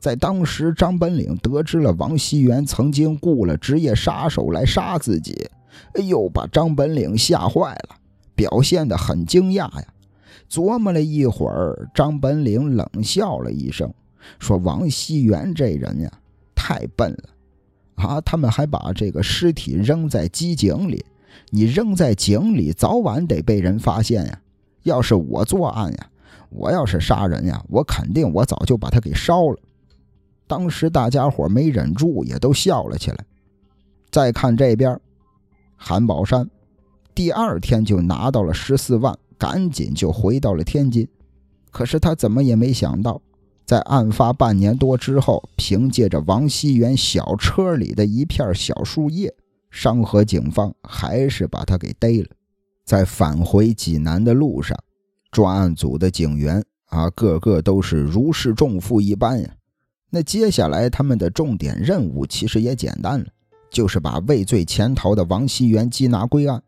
[0.00, 5.48] 在当时，张本岭得知了王熙元曾经雇了职业杀手来杀自己，
[5.94, 7.99] 哎呦，把张本岭吓坏了，
[8.40, 9.84] 表现得很惊讶呀。
[10.48, 13.92] 琢磨了一会儿，张本岭冷笑了一声，
[14.38, 16.10] 说：“王熙元这人呀，
[16.54, 17.28] 太笨了
[17.96, 18.18] 啊！
[18.22, 21.04] 他们还把这个尸体扔在机井里。”
[21.50, 24.40] 你扔在井里，早晚得被人发现呀！
[24.84, 26.10] 要是我作案呀，
[26.48, 29.58] 我要是杀人呀，我肯定我早就把他给烧了。
[30.46, 33.18] 当时大家伙没忍住，也都笑了起来。
[34.10, 34.98] 再看这边，
[35.76, 36.48] 韩宝山
[37.14, 41.06] 第二天就拿到了十四万，赶紧就回到了天津。
[41.70, 43.20] 可是他怎么也没想到，
[43.64, 49.34] 在案发半年多之后，凭借着王熙元小车里的一片小树叶。
[49.70, 52.28] 商河警方还是把他给逮了，
[52.84, 54.76] 在返回济南的路上，
[55.30, 59.48] 专案组的警员啊，个个都是如释重负一般呀。
[60.10, 63.26] 那接下来他们的重点任务其实也简单了，
[63.70, 66.60] 就是把畏罪潜逃的王熙元缉拿归案。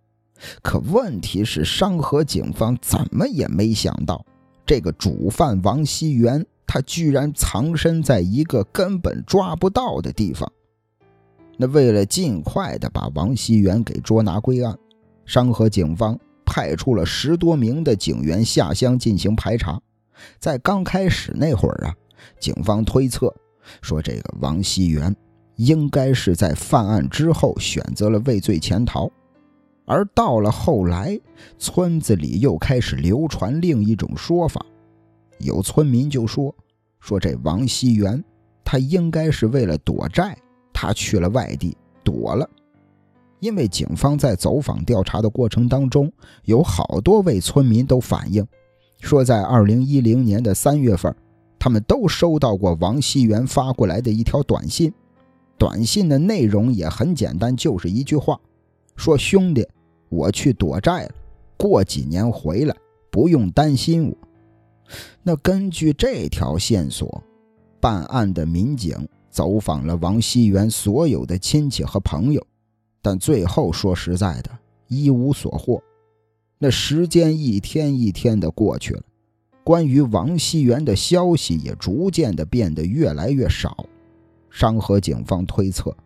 [0.63, 4.25] 可问题是，商河警方怎么也没想到，
[4.67, 10.51] 这个主犯王熙元他居然藏身在一个根本抓不到的地方。
[11.59, 14.77] 那为了尽快的把王熙元给捉拿归案，
[15.25, 19.81] 商河警方派出了十多名的警员下乡进行排查。
[20.39, 21.95] 在刚开始那会儿啊，
[22.41, 23.33] 警方推测
[23.81, 25.15] 说这个王熙元
[25.57, 29.11] 应该是在犯案之后选择了畏罪潜逃，
[29.93, 31.21] 而到了后来，
[31.59, 34.65] 村子里又开始流传另一种说法，
[35.37, 36.55] 有村民就说
[36.99, 38.25] 说这王熙元
[38.65, 40.35] 他应该是为了躲债，
[40.73, 42.49] 他去了外地躲了。
[43.41, 46.11] 因为警方在走访调查的过程当中，
[46.45, 48.47] 有好多位村民都反映，
[48.99, 51.15] 说在二零一零年的三月份，
[51.59, 54.91] 他们都收到过王熙元发过来的一条短信，
[55.59, 58.41] 短信的内容也很简单，就是一句话，
[58.97, 59.69] 说兄弟，
[60.13, 61.11] 我去躲债了，
[61.57, 62.77] 过几年回来，
[63.11, 64.17] 不用担心我。
[65.23, 67.23] 那根据这条线索，
[67.81, 72.47] 办案的民警走访了王熙元所有的亲戚和朋友。
[73.01, 74.51] 但最后说实在的，
[74.87, 75.83] 一无所获。
[76.59, 79.03] 那时间一天一天的过去了，
[79.65, 83.87] 关于王熙元的消息也逐渐的变得越来越少。
[84.51, 85.97] 商河警方推测，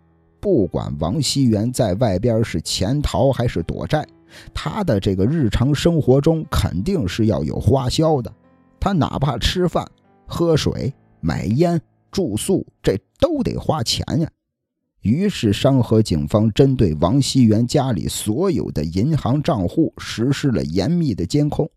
[0.46, 4.06] 不管王熙元在外边是潜逃还是躲债，
[4.54, 8.32] 他的这个日常生活中肯定是要有花销的。
[8.78, 9.84] 他哪怕吃饭、
[10.24, 11.82] 喝水、买烟、
[12.12, 14.30] 住宿，这都得花钱呀。
[15.00, 21.68] 于是，商河警方针对王熙元家里所有的银行账户实施了严密的监控。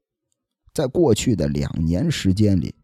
[0.76, 2.76] 在过去的两年时间里，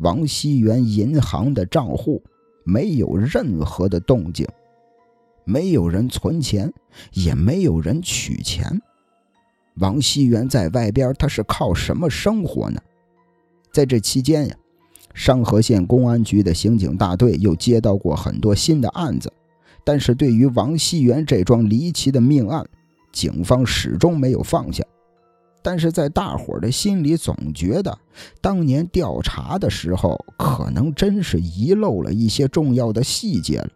[0.00, 2.22] 王熙元银行的账户
[2.66, 4.46] 没有任何的动静，
[5.44, 6.72] 没有人存钱，
[7.12, 8.80] 也没有人取钱。
[9.76, 12.80] 王熙元在外边，他是靠什么生活呢？
[13.72, 14.54] 在这期间呀，
[15.14, 19.32] 商河县公安局的刑警大队又接到过很多新的案子。
[19.84, 22.64] 但是对于王熙元这桩离奇的命案，
[23.10, 24.84] 警方始终没有放下。
[25.62, 27.96] 但是在大伙的心里，总觉得
[28.40, 33.68] 当年调查的时候，可能真是遗漏了一些重要的细节了。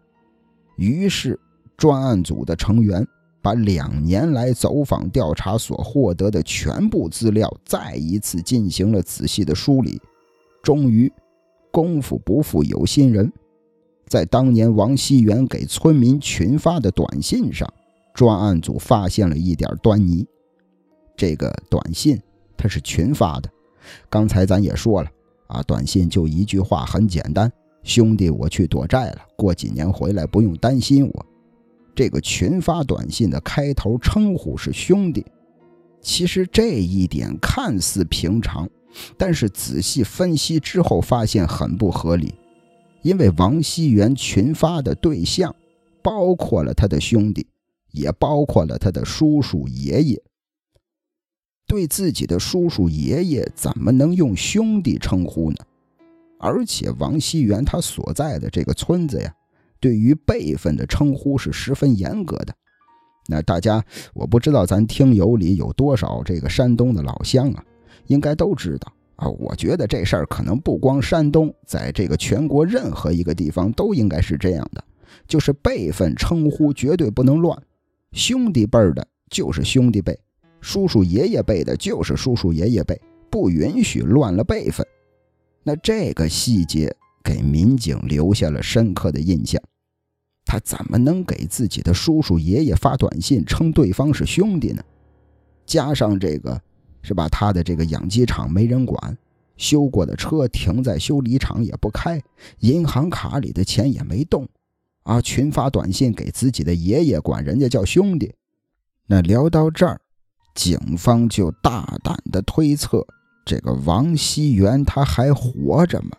[0.75, 1.39] 于是，
[1.77, 3.07] 专案组的成员
[3.41, 10.01] 把两年来走访调查所获得的全部资料再一次进行了仔细的梳理。
[10.63, 11.11] 终于，
[11.71, 13.31] 功夫不负有心人。
[14.07, 17.71] 在当年王熙元给村民群发的短信上，
[18.13, 20.25] 专案组发现了一点端倪。
[21.15, 22.19] 这个短信
[22.57, 23.49] 他是群发的，
[24.09, 25.09] 刚才咱也说了
[25.47, 27.51] 啊，短信就一句话，很简单
[27.83, 31.25] ：“兄弟，我去躲债了，过几年回来不用担心我。”
[31.97, 35.25] 这个群发短信的开头称呼是“兄弟”，
[35.99, 38.69] 其实这一点看似平常，
[39.17, 42.35] 但是仔细分析之后发现很不合理。
[43.01, 45.55] 因为王熙元群发的对象，
[46.03, 47.47] 包括了他的兄弟，
[47.91, 50.21] 也包括了他的叔叔爷爷。
[51.65, 55.57] 对自己的叔叔爷爷怎么能用兄弟称呼呢？
[56.39, 59.33] 而且王熙元他所在的这个村子呀，
[59.79, 62.53] 对于辈分的称呼是十分严格的。
[63.27, 67.63] 那大家，我不知道咱听友里有多少这个山东的老乡啊，
[68.07, 68.91] 应该都知道。
[69.17, 74.83] 啊，我觉得这事儿可能不光山东，在这个全国任何一个地方都应该是这样的，
[75.27, 77.59] 就是辈分称呼绝对不能乱，
[78.11, 80.17] 兄弟辈儿的就是兄弟辈，
[80.61, 84.85] 叔叔爷爷辈的就是叔叔爷爷辈，不允许乱了辈分。
[85.63, 86.95] 那这个细节
[87.27, 89.61] 给民警留下了深刻的印象，
[90.45, 94.81] 他怎么能给自己的叔叔爷爷发短信称对方是兄弟呢？
[95.65, 96.61] 加上这个。
[97.03, 97.29] 是吧？
[97.29, 99.17] 他的这个养鸡场没人管，
[99.55, 102.21] 修过的车停在修理厂也不开，
[102.59, 104.45] 银行卡里的钱也没动，
[105.03, 105.21] 啊！
[105.21, 108.33] 群发短信给自己的爷爷，管人家叫兄弟。
[109.05, 110.01] 那聊到这儿，
[110.53, 113.07] 警方就大胆的推测：
[113.45, 116.17] 这个王熙元他还活着吗？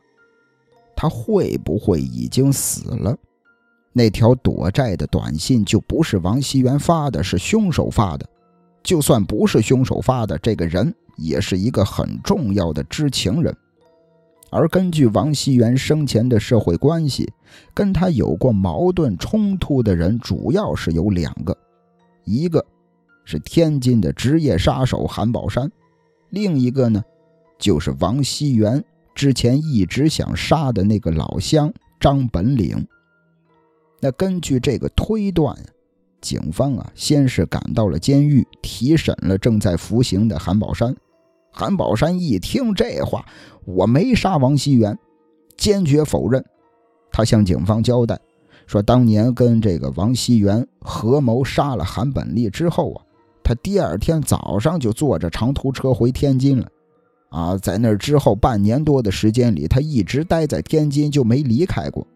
[1.00, 3.16] 他会不会已经死了？
[3.92, 8.28] 那条躲债的短信就不是王熙元发的，是凶手发的。
[8.82, 13.56] 就算不是凶手发的，这个人也是一个很重要的知情人。
[14.50, 17.32] 而根据王熙元生前的社会关系，
[17.72, 21.56] 跟他有过矛盾冲突的人主要是有两个，
[22.24, 22.64] 一个
[23.24, 25.70] 是天津的职业杀手韩宝山，
[26.30, 27.04] 另一个呢，
[27.56, 28.84] 就是王熙元
[29.18, 32.86] 之前一直想杀的那个老乡张本领。
[33.98, 35.58] 那根据这个推断。
[36.20, 40.94] 警方啊，先是赶到了监狱，提审了正在服刑的韩宝山。
[41.52, 43.24] 韩宝山一听这话，
[43.64, 44.98] 我没杀王熙元，
[45.56, 46.44] 坚决否认。
[47.12, 48.18] 他向警方交代
[48.66, 53.02] 说，当年跟这个王熙元合谋杀了韩本利之后啊，
[53.44, 56.68] 他第二天早上就坐着长途车回天津了。
[57.30, 62.06] 啊，在那之后半年多的时间里，他一直待在天津，就没离开过。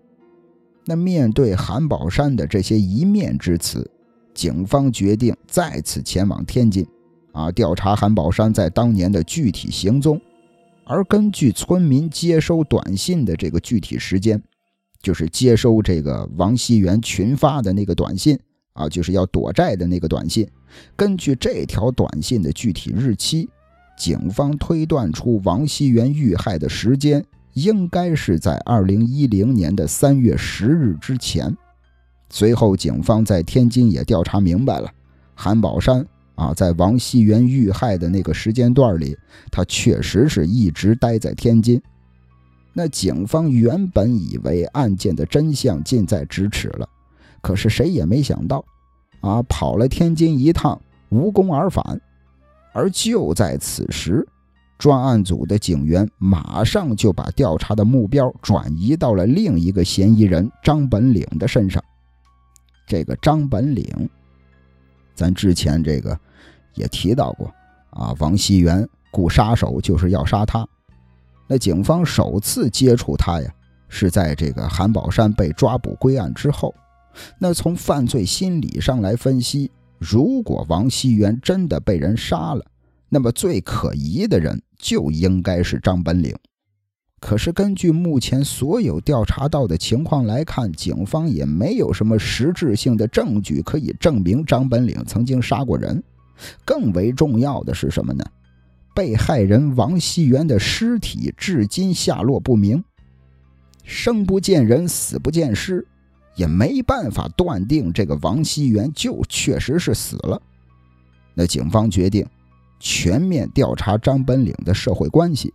[0.84, 3.88] 那面对韩宝山的这些一面之词，
[4.34, 6.86] 警方决定再次前往天津，
[7.32, 10.20] 啊，调查韩宝山在当年的具体行踪。
[10.84, 14.42] 而根据村民接收短信的这个具体时间，
[15.00, 18.38] 就是接收这个王熙元群发的那个短信
[18.72, 20.48] 啊，就是要躲债的那个短信。
[20.96, 23.48] 根据这条短信的具体日期，
[23.96, 27.24] 警方推断出王熙元遇害的时间。
[27.54, 31.54] 应该是在二零一零年的三月十日之前。
[32.30, 34.90] 随后，警方在天津也调查明白了，
[35.34, 36.02] 韩宝山
[36.34, 39.14] 啊，在王熙元遇害的那个时间段里，
[39.50, 41.78] 他确实是一直待在天津。
[42.72, 46.88] 那警方原本以为案件的真相近在咫尺了，
[47.42, 48.64] 可是谁也没想到，
[49.20, 50.80] 啊，跑了天津一趟，
[51.10, 52.00] 无功而返。
[52.72, 54.26] 而就在此时。
[54.78, 61.80] 专案组的警员马上就把调查的目标转移到了另一个嫌疑人张本岭的身上。
[62.84, 64.10] 这个张本岭，
[65.14, 66.18] 咱之前这个
[66.74, 67.46] 也提到过
[67.90, 70.66] 啊，王熙元雇杀手就是要杀他。
[71.46, 73.54] 那警方首次接触他呀，
[73.88, 76.74] 是在这个韩宝山被抓捕归案之后。
[77.38, 79.70] 那从犯罪心理上来分析，
[80.02, 82.66] 如果王熙元真的被人杀了，
[83.08, 84.60] 那么最可疑的人。
[84.82, 86.34] 就应该是张本岭，
[87.20, 96.02] 可是根据目前所有调查到的情况来看，警方也没有什么实质性的证据可以证明张本岭曾经杀过人。
[96.64, 98.24] 更为重要的是什么呢？
[98.92, 102.82] 被害人王熙元的尸体至今下落不明，
[103.84, 105.86] 生不见人，死不见尸，
[106.34, 110.40] 也没办法断定这个王熙元就确实是死了。
[111.34, 112.26] 那警方决定。
[112.84, 115.52] 全面调查张本岭的社会关系，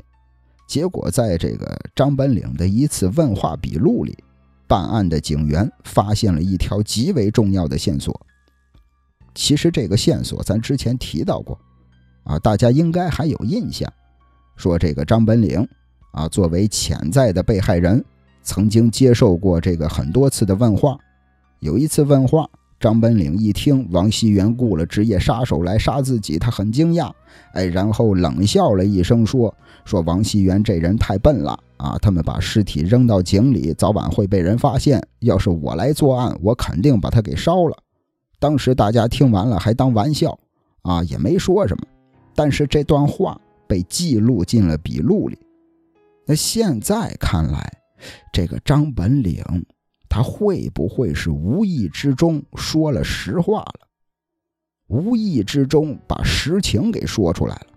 [0.65, 4.17] 结果在这个张本岭的一次问话笔录里，
[4.65, 8.17] 办案的警员发现了一条极为重要的线索。
[9.35, 11.59] 其实这个线索咱之前提到过，
[12.23, 13.91] 啊，大家应该还有印象，
[14.55, 15.67] 说这个张本岭
[16.13, 18.01] 啊，作为潜在的被害人，
[18.47, 20.97] 曾经接受过这个很多次的问话，
[21.59, 22.49] 有一次问话。
[22.79, 27.11] 张本岭一听王熙元雇了职业杀手来杀自己，他很惊讶，
[27.53, 29.51] 哎，然后冷笑了一声，说
[29.83, 31.97] ：“说王熙元这人太笨了啊！
[31.99, 35.01] 他们把尸体扔到井里，早晚会被人发现。
[35.21, 37.75] 要是我来作案，我肯定把他给烧了。”
[38.39, 40.37] 当时大家听完了还当玩笑
[40.83, 41.83] 啊，也没说什么。
[42.35, 45.39] 但是这段话被记录进了笔录里。
[46.27, 47.73] 那现在看来，
[48.31, 49.43] 这个张本领。
[50.09, 53.87] 他会不会是无意之中说了实话了？
[54.87, 57.67] 无意之中把实情给说出来了。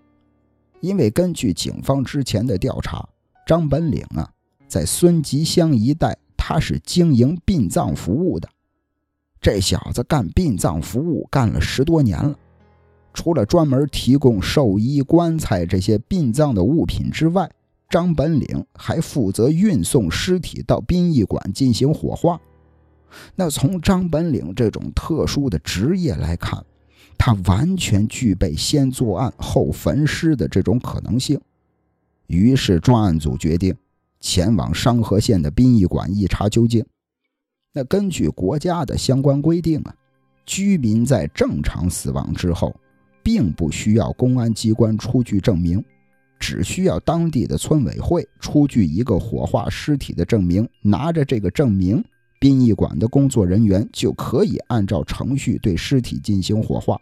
[0.80, 3.06] 因为根据警方之前的调查，
[3.44, 4.32] 张本领啊，
[4.68, 8.48] 在孙集乡一带，他是经营殡葬服务的。
[9.40, 12.38] 这小子干殡葬服务干了十多年了，
[13.12, 17.50] 除了专门提供寿衣、棺材这些殡葬的物品之外，
[17.90, 22.40] 张本岭还负责运送尸体到殡仪馆进行火化。
[23.34, 26.64] 那从张本岭这种特殊的职业来看，
[27.18, 31.38] 他完全具备先作案后焚尸的这种可能性。
[32.28, 33.74] 于是专案组决定
[34.20, 36.86] 前往商河县的殡仪馆一查究竟。
[37.72, 39.94] 那根据国家的相关规定啊，
[40.46, 42.74] 居民在正常死亡之后，
[43.22, 45.84] 并不需要公安机关出具证明。
[46.40, 52.02] 只需要当地的村委会出具一个火化尸体的证明，拿着这个证明，
[52.40, 56.98] 殡仪馆的工作人员就可以按照程序对尸体进行火化。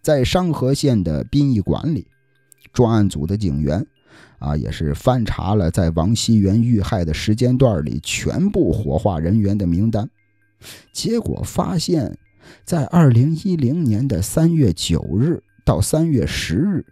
[0.00, 2.06] 在商河县的殡仪馆里，
[2.72, 3.86] 专案组的警员
[4.38, 10.08] 啊，也是翻查了在王熙元遇害的时间段里全部火化人员的名单，
[10.92, 12.16] 结果发现，
[12.64, 16.86] 在二零一零年的三月九日到三月十日。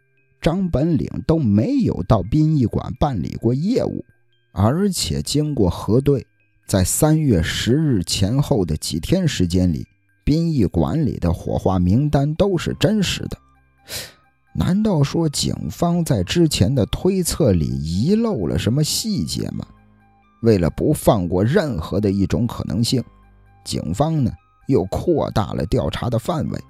[0.45, 4.05] 张本岭都没有到殡仪馆办理过业务，
[4.53, 6.27] 而且经过核对，
[6.67, 9.87] 在三月十日前后的几天时间里，
[10.23, 13.39] 殡仪馆里的火化名单都是真实的。
[14.55, 19.67] 难道说警方在之前的推测里遗漏了什么细节吗？
[20.43, 23.03] 为了不放过任何的一种可能性，
[23.65, 24.31] 警方呢
[24.69, 26.61] 又扩大了调查的范围。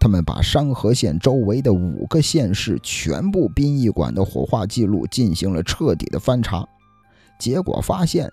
[0.00, 6.66] 他们把商河县周围的五个县市全部殡仪馆的火化记录进行了彻底的翻查，
[7.38, 8.30] 结果发现，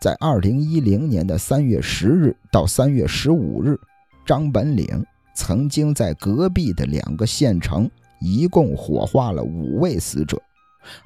[0.00, 3.78] 在二零一零年的三月十日到三月十五日，
[4.26, 5.04] 张本岭
[5.34, 7.88] 曾经在隔壁的两个县城
[8.20, 10.40] 一共火化了五位死者，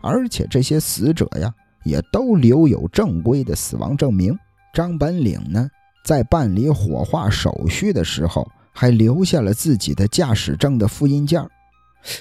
[0.00, 4.36] 而且这些死者呀，也都留有正规的死亡证明。
[4.72, 5.68] 张本岭呢，
[6.04, 8.48] 在办理火化手续的时候，
[8.80, 11.46] 还留下了自己的驾驶证的复印件。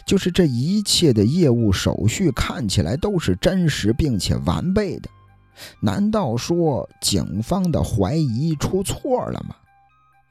[0.05, 5.09] 就是这一切的业务手续看起来都是真实并且完备的。
[5.79, 9.55] 难道说警方的怀疑出错了吗？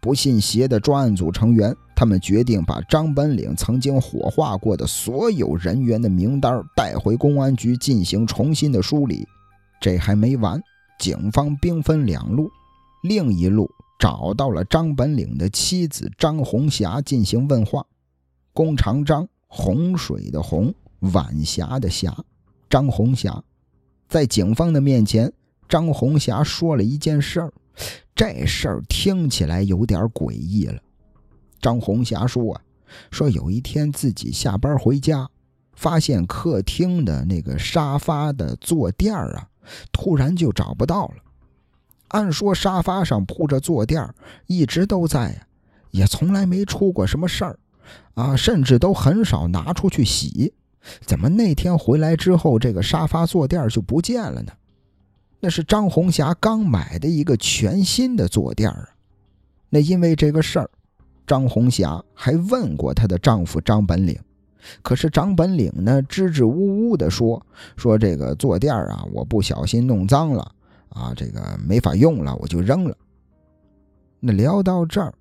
[0.03, 9.27] 不信邪的专案组成员，他们决定把张本岭曾经火化过的所有人员的名单带回公安局进行重新的梳理。
[9.81, 10.61] 这还没完，
[10.99, 12.51] 警方兵分两路，
[13.03, 17.85] 另一路找到了张本岭的妻子张红霞进行问话。
[18.53, 22.17] 弓长张，洪水的洪，晚霞的霞，
[22.71, 23.43] 张红霞，
[24.09, 25.33] 在警方的面前，
[25.69, 27.53] 张红霞说了一件事儿。
[28.15, 30.83] 这事儿听起来有点诡异了。
[31.61, 32.61] 张红霞说：“啊，
[33.13, 35.29] 说有一天自己下班回家，
[35.75, 39.49] 发现客厅的那个沙发的坐垫啊，
[39.93, 41.15] 突然就找不到了。
[42.09, 44.09] 按说沙发上铺着坐垫
[44.47, 45.47] 一直都在呀，
[45.91, 47.59] 也从来没出过什么事儿
[48.15, 50.53] 啊，甚至都很少拿出去洗。
[51.05, 54.53] 怎么那天回来之后，这个沙发坐垫就不见了呢？”
[55.41, 58.89] 那是张红霞刚买的一个全新的坐垫啊！
[59.69, 60.69] 那因为这个事儿，
[61.27, 64.19] 张红霞还问过她的丈夫张本领，
[64.83, 67.41] 可是张本领呢支支吾吾的说
[67.77, 70.53] ：“说这个坐垫啊，我不小心弄脏了
[70.91, 72.97] 啊，这个没法用了，我就扔了。”
[74.21, 75.15] 那聊到这儿，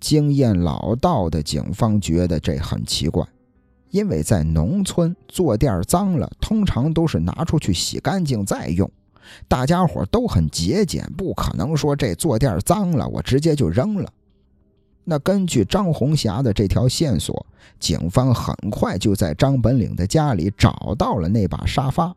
[0.00, 3.24] 经验老道的警方觉得这很奇怪，
[3.90, 8.90] 因为在农村坐垫脏了，通常都是拿出去洗干净再用。
[9.46, 14.12] 大家伙都很节俭，不可能说这坐垫脏了，我直接就扔了。
[15.04, 17.46] 那根据张红霞的这条线索，
[17.78, 22.14] 警方很快就在张本岭的家里找到了那把沙发。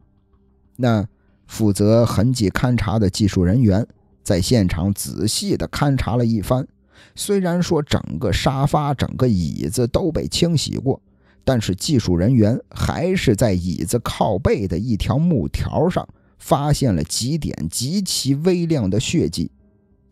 [0.75, 1.07] 那
[1.47, 3.85] 负责痕迹勘查的技术人员
[4.23, 6.67] 在现场仔细的勘察了一番，
[7.15, 11.01] 虽然说整个沙发、整个椅子都被清洗过，
[11.43, 16.07] 但是技术人员还是在椅子靠背的一条木条上。
[16.37, 19.49] 发现了几点极其微量的血迹，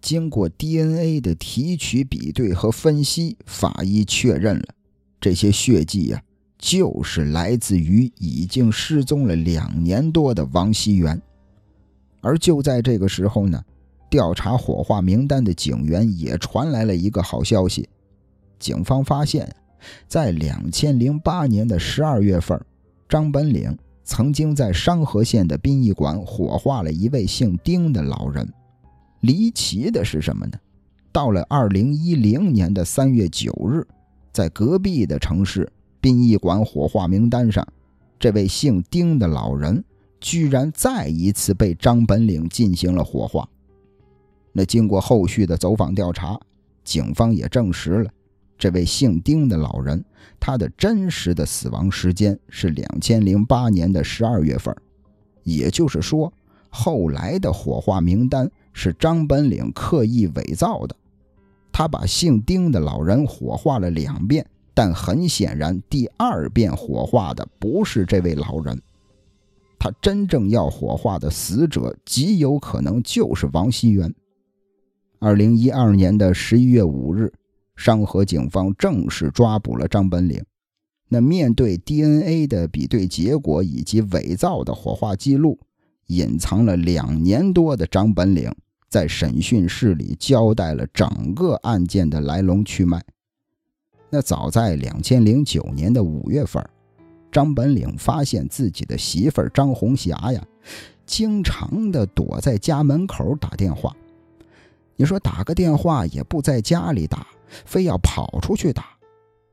[0.01, 4.65] 经过 DNA 的提取、比对和分析，法医确认了
[5.21, 6.23] 这些血迹呀，
[6.63, 11.21] 就是来自于已经失踪了两年多的王熙元。
[12.21, 13.61] 而就在这个时候呢，
[14.09, 17.89] 调查火化名单的警员也传来了一个好消息：
[18.59, 19.53] 警方发现，
[20.07, 22.57] 在两千零八年的十二月份，
[23.09, 23.77] 张本岭。
[24.05, 28.45] 曾经在商河县的殡仪馆火化了一位姓丁的老人。
[29.21, 30.57] 离奇的是什么呢？
[31.11, 33.85] 到了二零一零年的三月九日，
[34.33, 35.71] 在隔壁的城市
[36.03, 37.65] 殡仪馆火化名单上，
[38.19, 39.81] 这位姓丁的老人
[40.19, 43.47] 居然再一次被张本岭进行了火化。
[44.51, 46.37] 那经过后续的走访调查，
[46.83, 48.11] 警方也证实了。
[48.57, 50.03] 这位姓丁的老人，
[50.41, 54.75] 他的真实的死亡时间是两千零八年的十二月份，
[55.43, 56.33] 也就是说，
[56.67, 60.93] 后来的火化名单是张本岭刻意伪造的。
[61.71, 68.81] 他把姓丁的老人火化了两遍，但很显然，第二遍火化的不是这位老人，
[69.79, 74.13] 他真正要火化的死者极有可能就是王熙元。
[75.19, 77.33] 二零一二年的十一月五日。
[77.75, 80.45] 商河警方正式抓捕了张本岭。
[81.09, 85.59] 那面对 DNA 的比对结果以及伪造的火化记录，
[86.05, 88.53] 隐藏了两年多的张本岭
[88.87, 93.03] 在审讯室里交代了整个案件的来龙去脉。
[94.13, 96.63] 那早在两千零九年的五月份，
[97.31, 100.45] 张本岭发现自己的媳妇儿张红霞呀，
[101.03, 103.91] 经常的躲在家门口打电话。
[104.95, 107.25] 你说打个电话也不在家里打。
[107.65, 108.85] 非要跑出去打，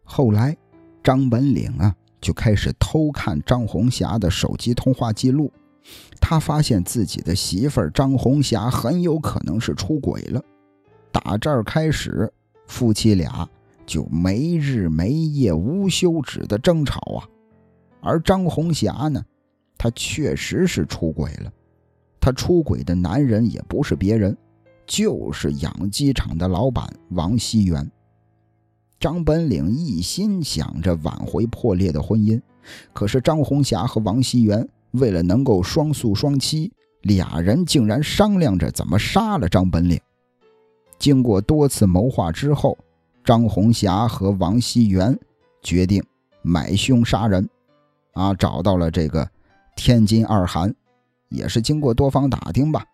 [0.05, 0.57] 后来
[1.03, 5.51] 张本岭啊就开始偷看张红霞的手机通话记录，
[6.19, 10.43] 他发现自己的媳妇儿张红霞很有可能是出轨了。
[11.13, 12.31] 打这儿开始，
[12.67, 13.47] 夫妻俩
[13.91, 17.27] 就没日没夜、无休止的争吵啊。
[18.01, 19.21] 而张红霞呢，
[19.77, 21.53] 她确实是出轨了，
[22.21, 24.37] 她出轨的男人也不是别人。
[24.87, 27.89] 就是养鸡场的老板王熙元。
[28.99, 32.41] 张本岭一心想着挽回破裂的婚姻，
[32.93, 36.71] 可是张红霞和王熙元为了能够双宿双栖，
[37.03, 40.01] 俩人竟然商量着怎么杀了张本岭。
[40.99, 42.77] 经过多次谋划之后，
[43.25, 45.19] 张红霞和王熙元
[45.63, 46.03] 决定
[46.43, 47.49] 买凶杀人，
[48.15, 49.29] 啊，找到了这个
[49.77, 50.75] 天津二韩，
[51.29, 52.85] 也是经过多方打听吧，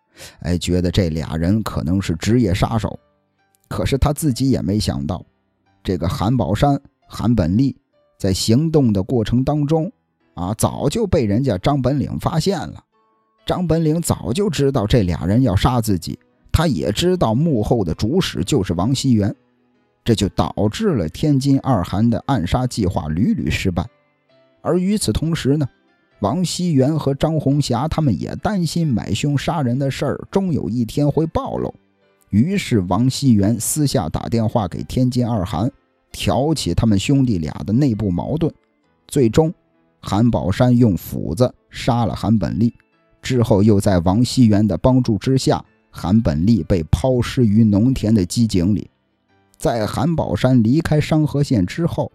[0.41, 2.99] 哎，觉得这俩人可能是职业杀手。
[3.69, 5.25] 可是他自己也没想到，
[5.83, 7.75] 这个韩宝山、韩本利
[8.17, 9.91] 在行动的过程当中，
[10.35, 12.83] 啊，早就被人家张本领发现了。
[13.45, 16.19] 张本领早就知道这俩人要杀自己，
[16.51, 19.33] 他也知道幕后的主使就是王熙元，
[20.07, 23.85] 这就导致了天津二韩的暗杀计划屡屡失败。
[24.61, 25.67] 而与此同时呢，
[26.21, 31.75] 王熙元和张红霞他们也担心买凶杀人的事儿终有一天会暴露，
[32.29, 35.69] 于是王熙元私下打电话给天津二韩，
[36.13, 38.49] 挑起他们兄弟俩的内部矛盾。
[39.09, 39.53] 最终，
[39.99, 42.73] 韩宝山用斧子杀了韩本利。
[43.21, 48.89] 之后，又在王熙元的帮助之下，韩本利被抛尸于农田的机井里。
[49.57, 52.11] 在韩宝山离开商河县之后，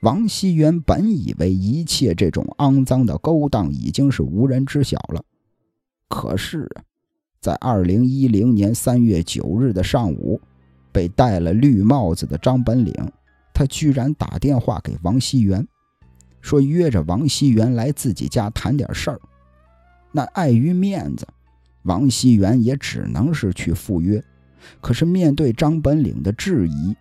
[0.00, 5.22] 王熙元本以为一切这种肮脏的勾当已经是无人知晓了。
[6.08, 6.66] 可是，
[7.40, 10.40] 在二零一零年三月九日的上午，
[10.90, 12.94] 被戴了绿帽子的张本领，
[13.52, 15.66] 他居然打电话给王熙元，
[16.40, 19.20] 说约着王熙元来自己家谈点事儿。
[20.10, 21.28] 那碍于面子，
[21.82, 24.24] 王熙元也只能是去赴约。
[24.80, 26.96] 可是面对张本领的质疑，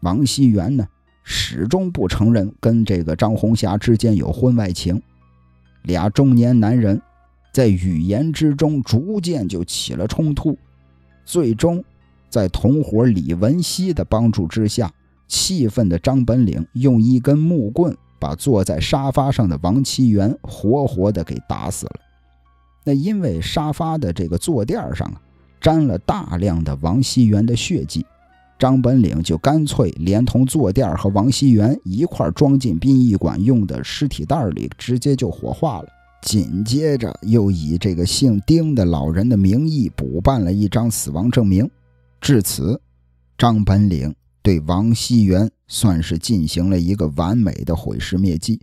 [0.00, 0.86] 王熙元呢
[1.22, 5.00] 始终不承认跟这个张红霞之间有婚外情。
[5.82, 7.00] 俩中年男人
[7.52, 10.56] 在语言之中逐渐就起了冲突。
[11.24, 11.84] 最终，
[12.30, 14.90] 在同伙李文熙的帮助之下，
[15.26, 21.92] 气愤的张本领用一根木棍把坐在沙发上的王熙元活活的给打死了。
[22.84, 25.20] 那因为沙发的这个坐垫上啊，
[25.60, 28.04] 沾了大量的王熙元的血迹，
[28.58, 35.88] 张本领就干脆连同坐垫和王熙元一块装进殡仪馆用的尸体袋里，直接就火化了。
[36.22, 41.70] 紧接着又以这个姓丁的老人的名义补办了一张死亡证明。
[42.20, 42.80] 至此，
[43.36, 48.60] 张本领对王熙元算是进行了一个完美的毁尸灭迹。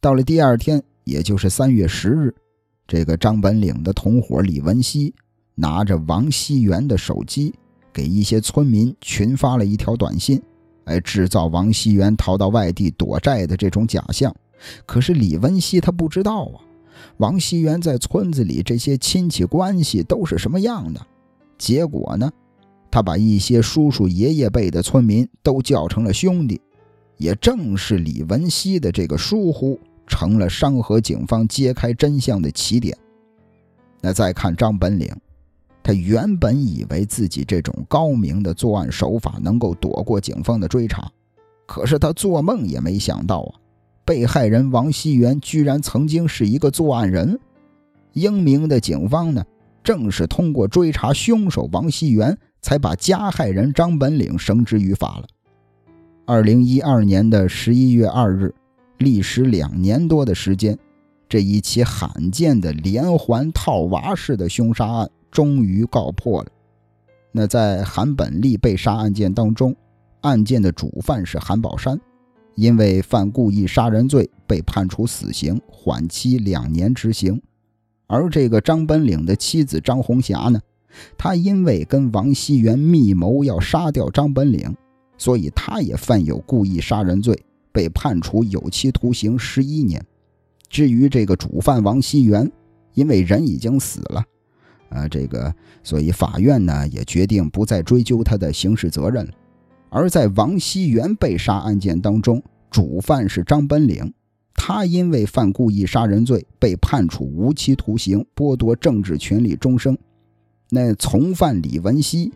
[0.00, 2.34] 到了第二天，也就是三月十日。
[2.86, 5.14] 这个张本领的同伙李文熙
[5.60, 7.52] 拿着王熙元的手机，
[7.92, 10.40] 给一些村民群发了一条短信，
[10.84, 14.34] 来制造王熙元逃到外地躲债的这种假象。
[14.86, 16.56] 可是李文熙他不知道啊，
[17.18, 21.06] 王熙元在村子里这些亲戚关系都是什么样的。
[21.58, 22.32] 结果呢，
[22.90, 26.60] 他把一些叔叔爷爷辈的村民都叫成了兄弟。
[27.18, 29.78] 也正是李文熙的这个疏忽。
[30.06, 32.98] 成了商河警方揭开真相的起点。
[34.00, 35.08] 那再看张本领，
[35.82, 41.10] 他原本以为自己这种高明的作案手法能够躲过警方的追查，
[41.66, 43.58] 可是他做梦也没想到啊，
[44.04, 47.38] 被害人王熙元居然曾经是一个作案人。
[48.12, 49.44] 英明的警方呢，
[49.82, 55.26] 正是通过追查凶手王熙元，才把加害人张本领绳之于法了。
[56.26, 58.54] 二零一二年的十一月二日。
[58.98, 60.78] 历时两年多的时间，
[61.26, 66.50] 这一起罕见的连环套娃式的凶杀案终于告破了。
[67.32, 69.74] 那在韩本利被杀案件当中，
[70.22, 72.00] 案件的主犯是韩宝山，
[72.54, 77.40] 因为犯故意杀人罪被判处死刑，缓期两年执行。
[78.06, 80.60] 而这个张本领的妻子张红霞呢，
[81.16, 84.74] 她因为跟王熙元密谋要杀掉张本领，
[85.16, 87.44] 所以她也犯有故意杀人罪。
[87.72, 90.04] 被判处有期徒刑十一年。
[90.68, 92.50] 至于这个主犯王熙元，
[92.94, 94.24] 因为人已经死了，
[94.90, 99.32] 啊，这个所以法院呢也决定不再追究他的刑事责任了。
[99.88, 104.12] 而在王熙元被杀案件当中，主犯是张本领，
[104.54, 109.96] 他因为犯故意杀人罪被判处无期徒刑，剥夺政治权利终生。
[110.68, 112.32] 那从犯李文熙。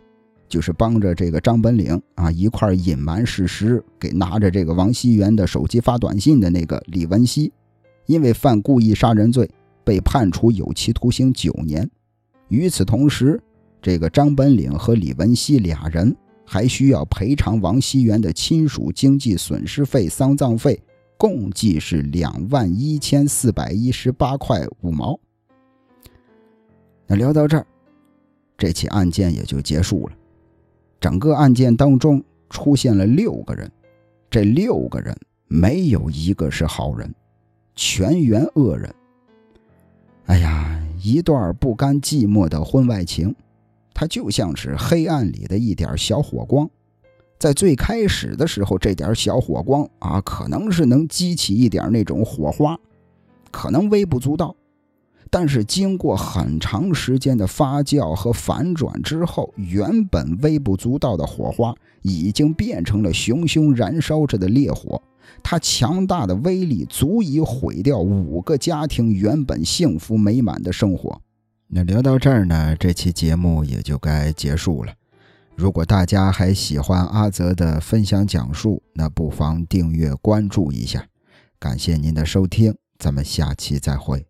[0.47, 7.51] 就是帮着这个张本领啊一块隐瞒事实，给拿着这个王熙元的手机发短信的那个李文熙，
[8.05, 9.49] 因为犯故意杀人罪
[9.83, 11.89] 被判处有期徒刑九年。
[12.47, 13.41] 与此同时，
[13.81, 16.15] 这个张本领和李文熙俩人
[16.45, 20.81] 还需要赔偿王熙元的亲属经济损失费、丧葬费，
[21.17, 25.19] 共计是两万一千四百一十八块五毛。
[27.07, 27.65] 那聊到这儿，
[28.57, 30.13] 这起案件也就结束了。
[30.99, 33.71] 整个案件当中出现了六个人，
[34.29, 35.15] 这六个人
[35.47, 37.13] 没有一个是好人，
[37.75, 38.91] 全员恶人。
[40.25, 40.74] 哎呀，
[41.05, 43.35] 一段不甘寂寞的婚外情，
[43.93, 46.67] 它就像是黑暗里的一点小火光，
[47.37, 52.79] 在最开始的时候，这点小火光啊，可能是能激起一点那种火花，
[53.51, 54.55] 可能微不足道，
[55.29, 64.99] 但是经过很长时间的发酵和反转之后，原本微不足道的火花已经变成了熊熊燃烧着的烈火。
[65.47, 71.21] 它强大的威力足以毁掉五个家庭原本幸福美满的生活。
[71.67, 74.91] 那聊到这儿呢，这期节目也就该结束了。
[75.55, 81.05] 如果大家还喜欢阿泽的分享讲述，那不妨订阅关注一下。
[81.59, 84.25] 感谢您的收听，咱们下期再会。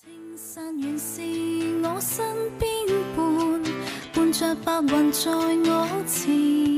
[0.00, 1.20] 青山原是
[1.82, 2.24] 我身
[2.60, 2.70] 边
[3.16, 3.60] 伴，
[4.14, 6.73] 伴着白云在我前。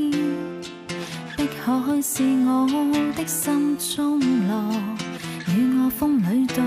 [1.37, 2.67] 碧海是我
[3.15, 4.19] 的心中
[4.49, 4.73] 乐，
[5.49, 6.63] 与我风里到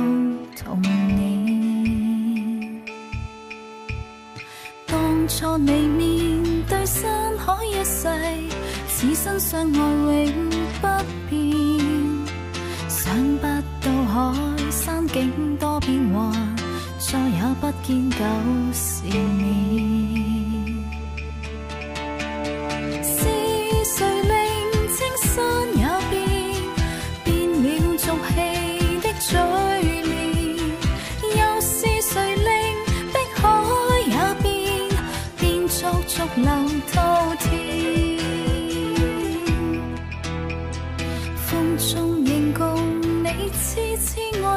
[0.56, 2.84] 童年。
[4.86, 8.08] 当初你面对山海一世，
[8.88, 10.50] 此生相爱永
[10.80, 10.88] 不
[11.28, 11.58] 变。
[12.88, 13.48] 想不
[13.84, 14.36] 到海
[14.70, 16.32] 山景多变幻，
[17.00, 18.18] 再也不见旧
[18.72, 20.39] 时面。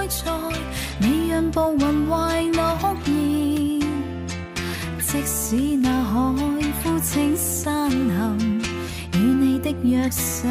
[0.09, 0.59] 痴爱在，
[0.99, 2.77] 你让步云怀诺
[3.07, 3.81] 言。
[5.01, 6.35] 即使那海
[6.83, 8.39] 枯青山陷，
[9.15, 10.49] 与你的约誓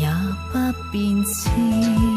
[0.00, 0.08] 也
[0.52, 0.58] 不
[0.90, 2.15] 变迁。